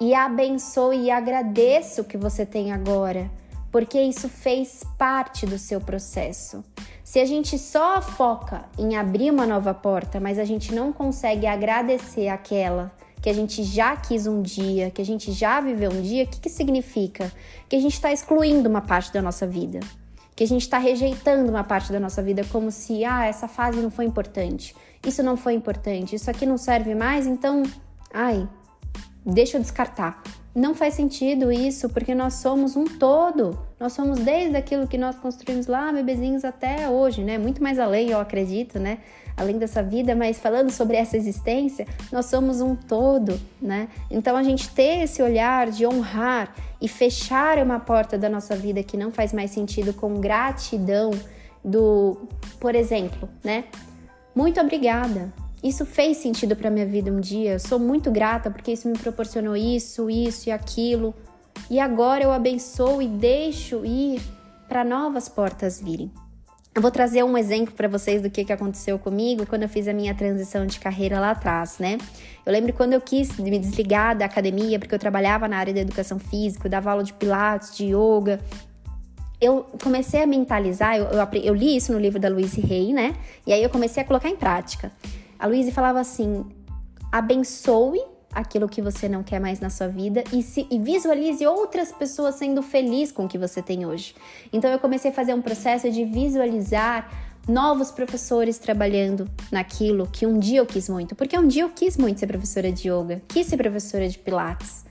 e 0.00 0.14
abençoe 0.14 1.04
e 1.04 1.10
agradeça 1.10 2.02
o 2.02 2.04
que 2.04 2.16
você 2.16 2.46
tem 2.46 2.72
agora 2.72 3.30
porque 3.70 4.00
isso 4.00 4.28
fez 4.28 4.84
parte 4.98 5.46
do 5.46 5.58
seu 5.58 5.80
processo. 5.80 6.64
Se 7.04 7.18
a 7.18 7.24
gente 7.24 7.58
só 7.58 8.00
foca 8.00 8.64
em 8.78 8.96
abrir 8.96 9.30
uma 9.30 9.46
nova 9.46 9.74
porta, 9.74 10.20
mas 10.20 10.38
a 10.38 10.44
gente 10.44 10.74
não 10.74 10.92
consegue 10.92 11.46
agradecer 11.46 12.28
aquela 12.28 12.92
que 13.20 13.28
a 13.28 13.34
gente 13.34 13.62
já 13.62 13.96
quis 13.96 14.26
um 14.26 14.40
dia, 14.40 14.90
que 14.90 15.02
a 15.02 15.04
gente 15.04 15.32
já 15.32 15.60
viveu 15.60 15.90
um 15.90 16.00
dia, 16.00 16.24
o 16.24 16.26
que, 16.26 16.40
que 16.40 16.48
significa? 16.48 17.30
Que 17.68 17.76
a 17.76 17.80
gente 17.80 17.92
está 17.92 18.12
excluindo 18.12 18.68
uma 18.68 18.80
parte 18.80 19.12
da 19.12 19.20
nossa 19.20 19.46
vida, 19.46 19.80
que 20.34 20.42
a 20.42 20.46
gente 20.46 20.62
está 20.62 20.78
rejeitando 20.78 21.50
uma 21.50 21.62
parte 21.62 21.92
da 21.92 22.00
nossa 22.00 22.22
vida 22.22 22.44
como 22.50 22.70
se, 22.70 23.04
ah, 23.04 23.26
essa 23.26 23.46
fase 23.46 23.80
não 23.80 23.90
foi 23.90 24.06
importante, 24.06 24.74
isso 25.06 25.22
não 25.22 25.36
foi 25.36 25.52
importante, 25.52 26.16
isso 26.16 26.30
aqui 26.30 26.46
não 26.46 26.56
serve 26.56 26.94
mais, 26.94 27.26
então, 27.26 27.62
ai, 28.12 28.48
deixa 29.24 29.58
eu 29.58 29.60
descartar. 29.60 30.22
Não 30.54 30.74
faz 30.74 30.94
sentido 30.94 31.52
isso, 31.52 31.88
porque 31.88 32.12
nós 32.12 32.34
somos 32.34 32.74
um 32.74 32.84
todo. 32.84 33.56
Nós 33.78 33.92
somos 33.92 34.18
desde 34.18 34.56
aquilo 34.56 34.86
que 34.88 34.98
nós 34.98 35.16
construímos 35.16 35.68
lá, 35.68 35.92
bebezinhos, 35.92 36.44
até 36.44 36.88
hoje, 36.88 37.22
né? 37.22 37.38
Muito 37.38 37.62
mais 37.62 37.78
além, 37.78 38.10
eu 38.10 38.18
acredito, 38.18 38.78
né? 38.78 38.98
Além 39.36 39.58
dessa 39.58 39.80
vida, 39.80 40.14
mas 40.14 40.40
falando 40.40 40.70
sobre 40.70 40.96
essa 40.96 41.16
existência, 41.16 41.86
nós 42.10 42.26
somos 42.26 42.60
um 42.60 42.74
todo, 42.74 43.40
né? 43.62 43.88
Então 44.10 44.36
a 44.36 44.42
gente 44.42 44.68
ter 44.70 45.04
esse 45.04 45.22
olhar 45.22 45.70
de 45.70 45.86
honrar 45.86 46.52
e 46.80 46.88
fechar 46.88 47.58
uma 47.58 47.78
porta 47.78 48.18
da 48.18 48.28
nossa 48.28 48.56
vida 48.56 48.82
que 48.82 48.96
não 48.96 49.12
faz 49.12 49.32
mais 49.32 49.52
sentido 49.52 49.94
com 49.94 50.20
gratidão 50.20 51.12
do, 51.64 52.28
por 52.58 52.74
exemplo, 52.74 53.28
né? 53.44 53.64
Muito 54.34 54.60
obrigada. 54.60 55.32
Isso 55.62 55.84
fez 55.84 56.16
sentido 56.16 56.56
para 56.56 56.70
minha 56.70 56.86
vida 56.86 57.10
um 57.10 57.20
dia. 57.20 57.52
Eu 57.52 57.58
sou 57.58 57.78
muito 57.78 58.10
grata 58.10 58.50
porque 58.50 58.72
isso 58.72 58.88
me 58.88 58.98
proporcionou 58.98 59.56
isso, 59.56 60.08
isso 60.08 60.48
e 60.48 60.52
aquilo. 60.52 61.14
E 61.70 61.78
agora 61.78 62.24
eu 62.24 62.32
abençoo 62.32 63.02
e 63.02 63.08
deixo 63.08 63.84
ir 63.84 64.20
para 64.68 64.84
novas 64.84 65.28
portas 65.28 65.80
virem. 65.80 66.10
Eu 66.72 66.80
vou 66.80 66.90
trazer 66.90 67.24
um 67.24 67.36
exemplo 67.36 67.74
para 67.74 67.88
vocês 67.88 68.22
do 68.22 68.30
que, 68.30 68.44
que 68.44 68.52
aconteceu 68.52 68.96
comigo 68.96 69.44
quando 69.44 69.64
eu 69.64 69.68
fiz 69.68 69.88
a 69.88 69.92
minha 69.92 70.14
transição 70.14 70.64
de 70.64 70.78
carreira 70.78 71.18
lá 71.18 71.32
atrás, 71.32 71.78
né? 71.80 71.98
Eu 72.46 72.52
lembro 72.52 72.72
quando 72.72 72.92
eu 72.92 73.00
quis 73.00 73.36
me 73.38 73.58
desligar 73.58 74.16
da 74.16 74.24
academia, 74.24 74.78
porque 74.78 74.94
eu 74.94 74.98
trabalhava 74.98 75.48
na 75.48 75.58
área 75.58 75.74
da 75.74 75.80
educação 75.80 76.20
física, 76.20 76.68
eu 76.68 76.70
dava 76.70 76.92
aula 76.92 77.02
de 77.02 77.12
pilates, 77.12 77.76
de 77.76 77.86
yoga. 77.86 78.38
Eu 79.40 79.66
comecei 79.82 80.22
a 80.22 80.26
mentalizar, 80.26 80.96
eu, 80.96 81.06
eu, 81.06 81.28
eu 81.42 81.54
li 81.54 81.76
isso 81.76 81.92
no 81.92 81.98
livro 81.98 82.20
da 82.20 82.28
Louise 82.28 82.62
Hay, 82.62 82.92
né? 82.92 83.16
E 83.44 83.52
aí 83.52 83.62
eu 83.62 83.68
comecei 83.68 84.02
a 84.02 84.06
colocar 84.06 84.28
em 84.28 84.36
prática. 84.36 84.92
A 85.40 85.46
Luísa 85.46 85.72
falava 85.72 85.98
assim: 85.98 86.44
abençoe 87.10 88.00
aquilo 88.32 88.68
que 88.68 88.80
você 88.80 89.08
não 89.08 89.22
quer 89.22 89.40
mais 89.40 89.58
na 89.58 89.70
sua 89.70 89.88
vida 89.88 90.22
e, 90.32 90.42
se, 90.42 90.66
e 90.70 90.78
visualize 90.78 91.44
outras 91.46 91.90
pessoas 91.90 92.36
sendo 92.36 92.62
felizes 92.62 93.10
com 93.10 93.24
o 93.24 93.28
que 93.28 93.38
você 93.38 93.60
tem 93.60 93.86
hoje. 93.86 94.14
Então 94.52 94.70
eu 94.70 94.78
comecei 94.78 95.10
a 95.10 95.14
fazer 95.14 95.34
um 95.34 95.42
processo 95.42 95.90
de 95.90 96.04
visualizar 96.04 97.10
novos 97.48 97.90
professores 97.90 98.58
trabalhando 98.58 99.28
naquilo 99.50 100.06
que 100.06 100.26
um 100.26 100.38
dia 100.38 100.58
eu 100.58 100.66
quis 100.66 100.88
muito, 100.88 101.16
porque 101.16 101.36
um 101.36 101.48
dia 101.48 101.62
eu 101.62 101.70
quis 101.70 101.96
muito 101.96 102.20
ser 102.20 102.26
professora 102.26 102.70
de 102.70 102.88
yoga, 102.88 103.22
quis 103.26 103.46
ser 103.46 103.56
professora 103.56 104.08
de 104.08 104.18
pilates. 104.18 104.84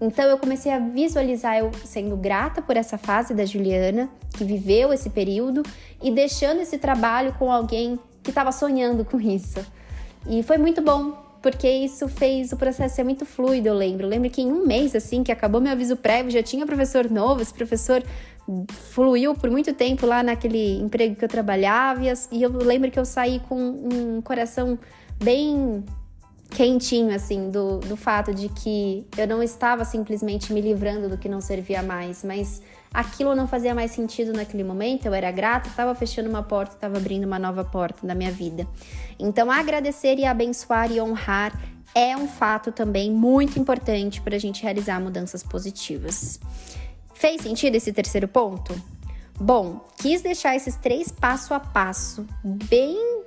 Então 0.00 0.24
eu 0.24 0.36
comecei 0.36 0.72
a 0.72 0.80
visualizar 0.80 1.58
eu 1.58 1.70
sendo 1.84 2.16
grata 2.16 2.60
por 2.60 2.76
essa 2.76 2.98
fase 2.98 3.34
da 3.34 3.44
Juliana, 3.44 4.10
que 4.36 4.42
viveu 4.42 4.92
esse 4.92 5.10
período 5.10 5.62
e 6.02 6.10
deixando 6.10 6.60
esse 6.60 6.78
trabalho 6.78 7.34
com 7.34 7.52
alguém 7.52 8.00
que 8.22 8.30
estava 8.30 8.50
sonhando 8.50 9.04
com 9.04 9.20
isso. 9.20 9.64
E 10.28 10.42
foi 10.42 10.58
muito 10.58 10.80
bom, 10.80 11.12
porque 11.40 11.68
isso 11.68 12.08
fez 12.08 12.52
o 12.52 12.56
processo 12.56 12.96
ser 12.96 13.04
muito 13.04 13.26
fluido, 13.26 13.68
eu 13.68 13.74
lembro. 13.74 14.06
Eu 14.06 14.10
lembro 14.10 14.30
que 14.30 14.40
em 14.40 14.50
um 14.50 14.66
mês, 14.66 14.94
assim, 14.94 15.22
que 15.22 15.32
acabou 15.32 15.60
meu 15.60 15.72
aviso 15.72 15.96
prévio, 15.96 16.30
já 16.30 16.42
tinha 16.42 16.64
professor 16.64 17.10
novo, 17.10 17.42
esse 17.42 17.52
professor 17.52 18.02
fluiu 18.90 19.34
por 19.34 19.50
muito 19.50 19.72
tempo 19.72 20.06
lá 20.06 20.22
naquele 20.22 20.78
emprego 20.80 21.14
que 21.16 21.24
eu 21.24 21.28
trabalhava, 21.28 22.02
e 22.30 22.42
eu 22.42 22.50
lembro 22.50 22.90
que 22.90 22.98
eu 22.98 23.04
saí 23.04 23.40
com 23.48 23.56
um 23.56 24.20
coração 24.22 24.78
bem 25.22 25.84
quentinho, 26.50 27.14
assim, 27.14 27.50
do, 27.50 27.78
do 27.78 27.96
fato 27.96 28.34
de 28.34 28.48
que 28.48 29.06
eu 29.16 29.26
não 29.26 29.42
estava 29.42 29.84
simplesmente 29.84 30.52
me 30.52 30.60
livrando 30.60 31.08
do 31.08 31.16
que 31.16 31.28
não 31.28 31.40
servia 31.40 31.82
mais, 31.82 32.22
mas 32.22 32.62
aquilo 32.92 33.34
não 33.34 33.48
fazia 33.48 33.74
mais 33.74 33.90
sentido 33.90 34.32
naquele 34.32 34.64
momento, 34.64 35.06
eu 35.06 35.14
era 35.14 35.30
grata, 35.30 35.68
estava 35.68 35.94
fechando 35.94 36.28
uma 36.28 36.42
porta, 36.42 36.74
estava 36.74 36.96
abrindo 36.96 37.24
uma 37.24 37.38
nova 37.38 37.64
porta 37.64 38.06
na 38.06 38.14
minha 38.14 38.30
vida. 38.30 38.66
Então, 39.18 39.50
agradecer 39.50 40.18
e 40.18 40.24
abençoar 40.24 40.90
e 40.90 41.00
honrar 41.00 41.52
é 41.94 42.16
um 42.16 42.26
fato 42.26 42.72
também 42.72 43.10
muito 43.10 43.58
importante 43.58 44.20
para 44.20 44.36
a 44.36 44.38
gente 44.38 44.62
realizar 44.62 45.00
mudanças 45.00 45.42
positivas. 45.42 46.40
Fez 47.14 47.42
sentido 47.42 47.76
esse 47.76 47.92
terceiro 47.92 48.26
ponto? 48.26 48.74
Bom, 49.38 49.84
quis 49.98 50.22
deixar 50.22 50.56
esses 50.56 50.76
três 50.76 51.10
passo 51.10 51.54
a 51.54 51.60
passo 51.60 52.26
bem. 52.42 53.24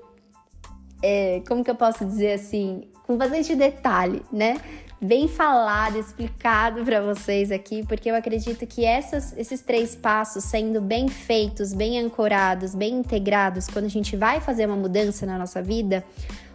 É, 1.02 1.42
como 1.48 1.64
que 1.64 1.70
eu 1.70 1.76
posso 1.76 2.06
dizer 2.06 2.34
assim? 2.34 2.90
Com 3.04 3.18
bastante 3.18 3.56
detalhe, 3.56 4.24
né? 4.32 4.60
Bem 5.02 5.28
falado, 5.28 5.98
explicado 5.98 6.84
para 6.84 7.02
vocês 7.02 7.52
aqui, 7.52 7.86
porque 7.86 8.10
eu 8.10 8.16
acredito 8.16 8.66
que 8.66 8.86
essas, 8.86 9.38
esses 9.38 9.62
três 9.62 9.96
passos 9.96 10.44
sendo 10.44 10.82
bem 10.82 11.08
feitos, 11.08 11.74
bem 11.74 12.00
ancorados, 12.00 12.74
bem 12.74 12.96
integrados, 12.96 13.68
quando 13.68 13.86
a 13.86 13.90
gente 13.90 14.16
vai 14.16 14.40
fazer 14.40 14.66
uma 14.66 14.76
mudança 14.76 15.26
na 15.26 15.38
nossa 15.38 15.62
vida, 15.62 16.04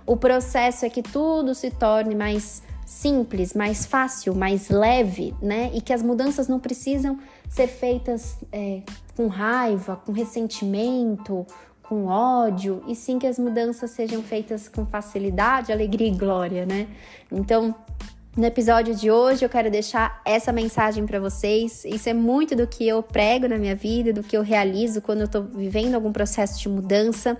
o 0.07 0.17
processo 0.17 0.85
é 0.85 0.91
que 0.91 1.03
tudo 1.03 1.55
se 1.55 1.71
torne 1.71 2.15
mais 2.15 2.63
simples, 2.85 3.55
mais 3.55 3.87
fácil, 3.87 4.35
mais 4.35 4.69
leve, 4.69 5.33
né? 5.41 5.71
E 5.73 5.81
que 5.81 5.93
as 5.93 6.03
mudanças 6.03 6.49
não 6.49 6.59
precisam 6.59 7.21
ser 7.49 7.69
feitas 7.69 8.37
é, 8.51 8.83
com 9.17 9.29
raiva, 9.29 9.95
com 10.05 10.11
ressentimento, 10.11 11.47
com 11.85 12.07
ódio, 12.07 12.83
e 12.89 12.97
sim 12.97 13.19
que 13.19 13.27
as 13.27 13.39
mudanças 13.39 13.91
sejam 13.93 14.23
feitas 14.23 14.69
com 14.69 14.85
facilidade, 14.87 15.71
alegria 15.71 16.09
e 16.09 16.17
glória, 16.17 16.67
né? 16.67 16.89
Então, 17.31 17.75
no 18.37 18.45
episódio 18.45 18.95
de 18.95 19.11
hoje 19.11 19.45
eu 19.45 19.49
quero 19.49 19.71
deixar 19.71 20.21
essa 20.25 20.53
mensagem 20.53 21.05
para 21.05 21.19
vocês. 21.19 21.85
Isso 21.85 22.09
é 22.09 22.15
muito 22.15 22.55
do 22.55 22.67
que 22.67 22.87
eu 22.87 23.03
prego 23.03 23.49
na 23.49 23.59
minha 23.59 23.75
vida, 23.75 24.13
do 24.13 24.23
que 24.23 24.37
eu 24.37 24.43
realizo 24.43 25.03
quando 25.03 25.23
eu 25.23 25.29
tô 25.29 25.43
vivendo 25.43 25.95
algum 25.95 26.13
processo 26.13 26.61
de 26.61 26.69
mudança. 26.69 27.37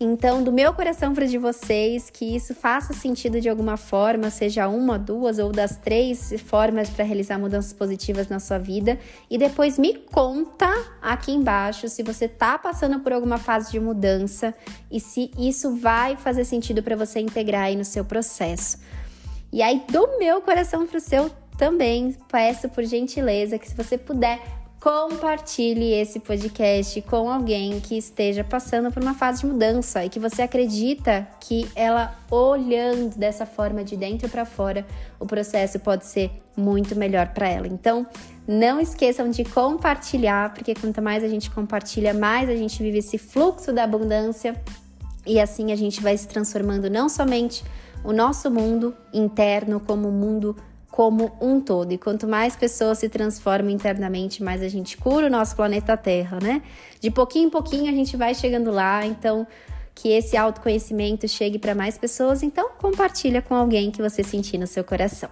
Então, 0.00 0.44
do 0.44 0.52
meu 0.52 0.72
coração 0.72 1.12
para 1.12 1.26
de 1.26 1.38
vocês, 1.38 2.08
que 2.08 2.36
isso 2.36 2.54
faça 2.54 2.92
sentido 2.92 3.40
de 3.40 3.48
alguma 3.48 3.76
forma, 3.76 4.30
seja 4.30 4.68
uma, 4.68 4.96
duas 4.96 5.40
ou 5.40 5.50
das 5.50 5.76
três 5.76 6.32
formas 6.46 6.88
para 6.88 7.04
realizar 7.04 7.36
mudanças 7.36 7.72
positivas 7.72 8.28
na 8.28 8.38
sua 8.38 8.58
vida. 8.58 8.96
E 9.28 9.36
depois 9.36 9.76
me 9.76 9.94
conta 9.94 10.72
aqui 11.02 11.32
embaixo 11.32 11.88
se 11.88 12.04
você 12.04 12.26
está 12.26 12.56
passando 12.56 13.00
por 13.00 13.12
alguma 13.12 13.38
fase 13.38 13.72
de 13.72 13.80
mudança 13.80 14.54
e 14.88 15.00
se 15.00 15.32
isso 15.36 15.74
vai 15.74 16.16
fazer 16.16 16.44
sentido 16.44 16.80
para 16.80 16.94
você 16.94 17.18
integrar 17.18 17.62
aí 17.62 17.74
no 17.74 17.84
seu 17.84 18.04
processo. 18.04 18.78
E 19.52 19.62
aí, 19.62 19.82
do 19.90 20.18
meu 20.18 20.40
coração 20.40 20.86
para 20.86 20.98
o 20.98 21.00
seu 21.00 21.30
também, 21.56 22.16
peço 22.30 22.68
por 22.68 22.84
gentileza 22.84 23.58
que 23.58 23.68
se 23.68 23.74
você 23.74 23.98
puder 23.98 24.40
compartilhe 24.80 25.92
esse 25.92 26.20
podcast 26.20 27.02
com 27.02 27.28
alguém 27.28 27.80
que 27.80 27.98
esteja 27.98 28.44
passando 28.44 28.92
por 28.92 29.02
uma 29.02 29.12
fase 29.12 29.40
de 29.40 29.46
mudança 29.46 30.04
e 30.04 30.08
que 30.08 30.20
você 30.20 30.42
acredita 30.42 31.26
que 31.40 31.68
ela 31.74 32.14
olhando 32.30 33.16
dessa 33.16 33.44
forma 33.44 33.82
de 33.82 33.96
dentro 33.96 34.28
para 34.28 34.44
fora, 34.44 34.86
o 35.18 35.26
processo 35.26 35.80
pode 35.80 36.06
ser 36.06 36.30
muito 36.56 36.94
melhor 36.94 37.28
para 37.28 37.48
ela. 37.48 37.66
Então, 37.66 38.06
não 38.46 38.80
esqueçam 38.80 39.28
de 39.28 39.44
compartilhar, 39.44 40.54
porque 40.54 40.74
quanto 40.74 41.02
mais 41.02 41.24
a 41.24 41.28
gente 41.28 41.50
compartilha, 41.50 42.14
mais 42.14 42.48
a 42.48 42.54
gente 42.54 42.80
vive 42.80 42.98
esse 42.98 43.18
fluxo 43.18 43.72
da 43.72 43.82
abundância 43.82 44.54
e 45.26 45.40
assim 45.40 45.72
a 45.72 45.76
gente 45.76 46.00
vai 46.00 46.16
se 46.16 46.28
transformando 46.28 46.88
não 46.88 47.08
somente 47.08 47.64
o 48.04 48.12
nosso 48.12 48.50
mundo 48.50 48.94
interno 49.12 49.80
como 49.80 50.10
mundo 50.10 50.56
como 50.90 51.30
um 51.40 51.60
todo. 51.60 51.92
E 51.92 51.98
quanto 51.98 52.26
mais 52.26 52.56
pessoas 52.56 52.98
se 52.98 53.08
transformam 53.08 53.70
internamente, 53.70 54.42
mais 54.42 54.62
a 54.62 54.68
gente 54.68 54.96
cura 54.96 55.26
o 55.26 55.30
nosso 55.30 55.54
planeta 55.54 55.96
Terra, 55.96 56.38
né? 56.42 56.62
De 57.00 57.10
pouquinho 57.10 57.46
em 57.46 57.50
pouquinho 57.50 57.88
a 57.88 57.94
gente 57.94 58.16
vai 58.16 58.34
chegando 58.34 58.70
lá, 58.70 59.06
então 59.06 59.46
que 59.94 60.10
esse 60.10 60.36
autoconhecimento 60.36 61.26
chegue 61.26 61.58
para 61.58 61.74
mais 61.74 61.98
pessoas, 61.98 62.42
então 62.42 62.70
compartilha 62.78 63.42
com 63.42 63.54
alguém 63.54 63.90
que 63.90 64.00
você 64.00 64.22
sentir 64.22 64.56
no 64.56 64.66
seu 64.66 64.84
coração. 64.84 65.28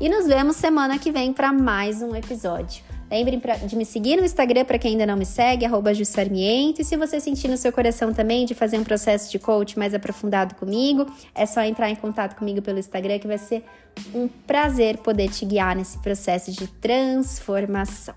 E 0.00 0.08
nos 0.08 0.26
vemos 0.26 0.56
semana 0.56 0.98
que 0.98 1.10
vem 1.10 1.32
para 1.32 1.52
mais 1.52 2.02
um 2.02 2.14
episódio. 2.14 2.85
Lembrem 3.10 3.40
de 3.66 3.76
me 3.76 3.84
seguir 3.84 4.16
no 4.16 4.24
Instagram 4.24 4.64
para 4.64 4.78
quem 4.78 4.92
ainda 4.92 5.06
não 5.06 5.16
me 5.16 5.24
segue, 5.24 5.64
arroba 5.64 5.94
Jussarmiento. 5.94 6.80
E 6.80 6.84
se 6.84 6.96
você 6.96 7.20
sentir 7.20 7.48
no 7.48 7.56
seu 7.56 7.72
coração 7.72 8.12
também 8.12 8.44
de 8.44 8.54
fazer 8.54 8.78
um 8.78 8.84
processo 8.84 9.30
de 9.30 9.38
coach 9.38 9.78
mais 9.78 9.94
aprofundado 9.94 10.54
comigo, 10.56 11.06
é 11.34 11.46
só 11.46 11.62
entrar 11.62 11.88
em 11.88 11.94
contato 11.94 12.36
comigo 12.36 12.60
pelo 12.60 12.78
Instagram 12.78 13.18
que 13.18 13.26
vai 13.26 13.38
ser 13.38 13.64
um 14.12 14.28
prazer 14.28 14.98
poder 14.98 15.30
te 15.30 15.44
guiar 15.44 15.76
nesse 15.76 15.98
processo 15.98 16.50
de 16.50 16.66
transformação. 16.66 18.14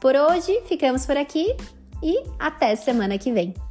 Por 0.00 0.14
hoje, 0.14 0.62
ficamos 0.66 1.04
por 1.04 1.16
aqui 1.16 1.54
e 2.02 2.22
até 2.38 2.74
semana 2.74 3.18
que 3.18 3.32
vem. 3.32 3.65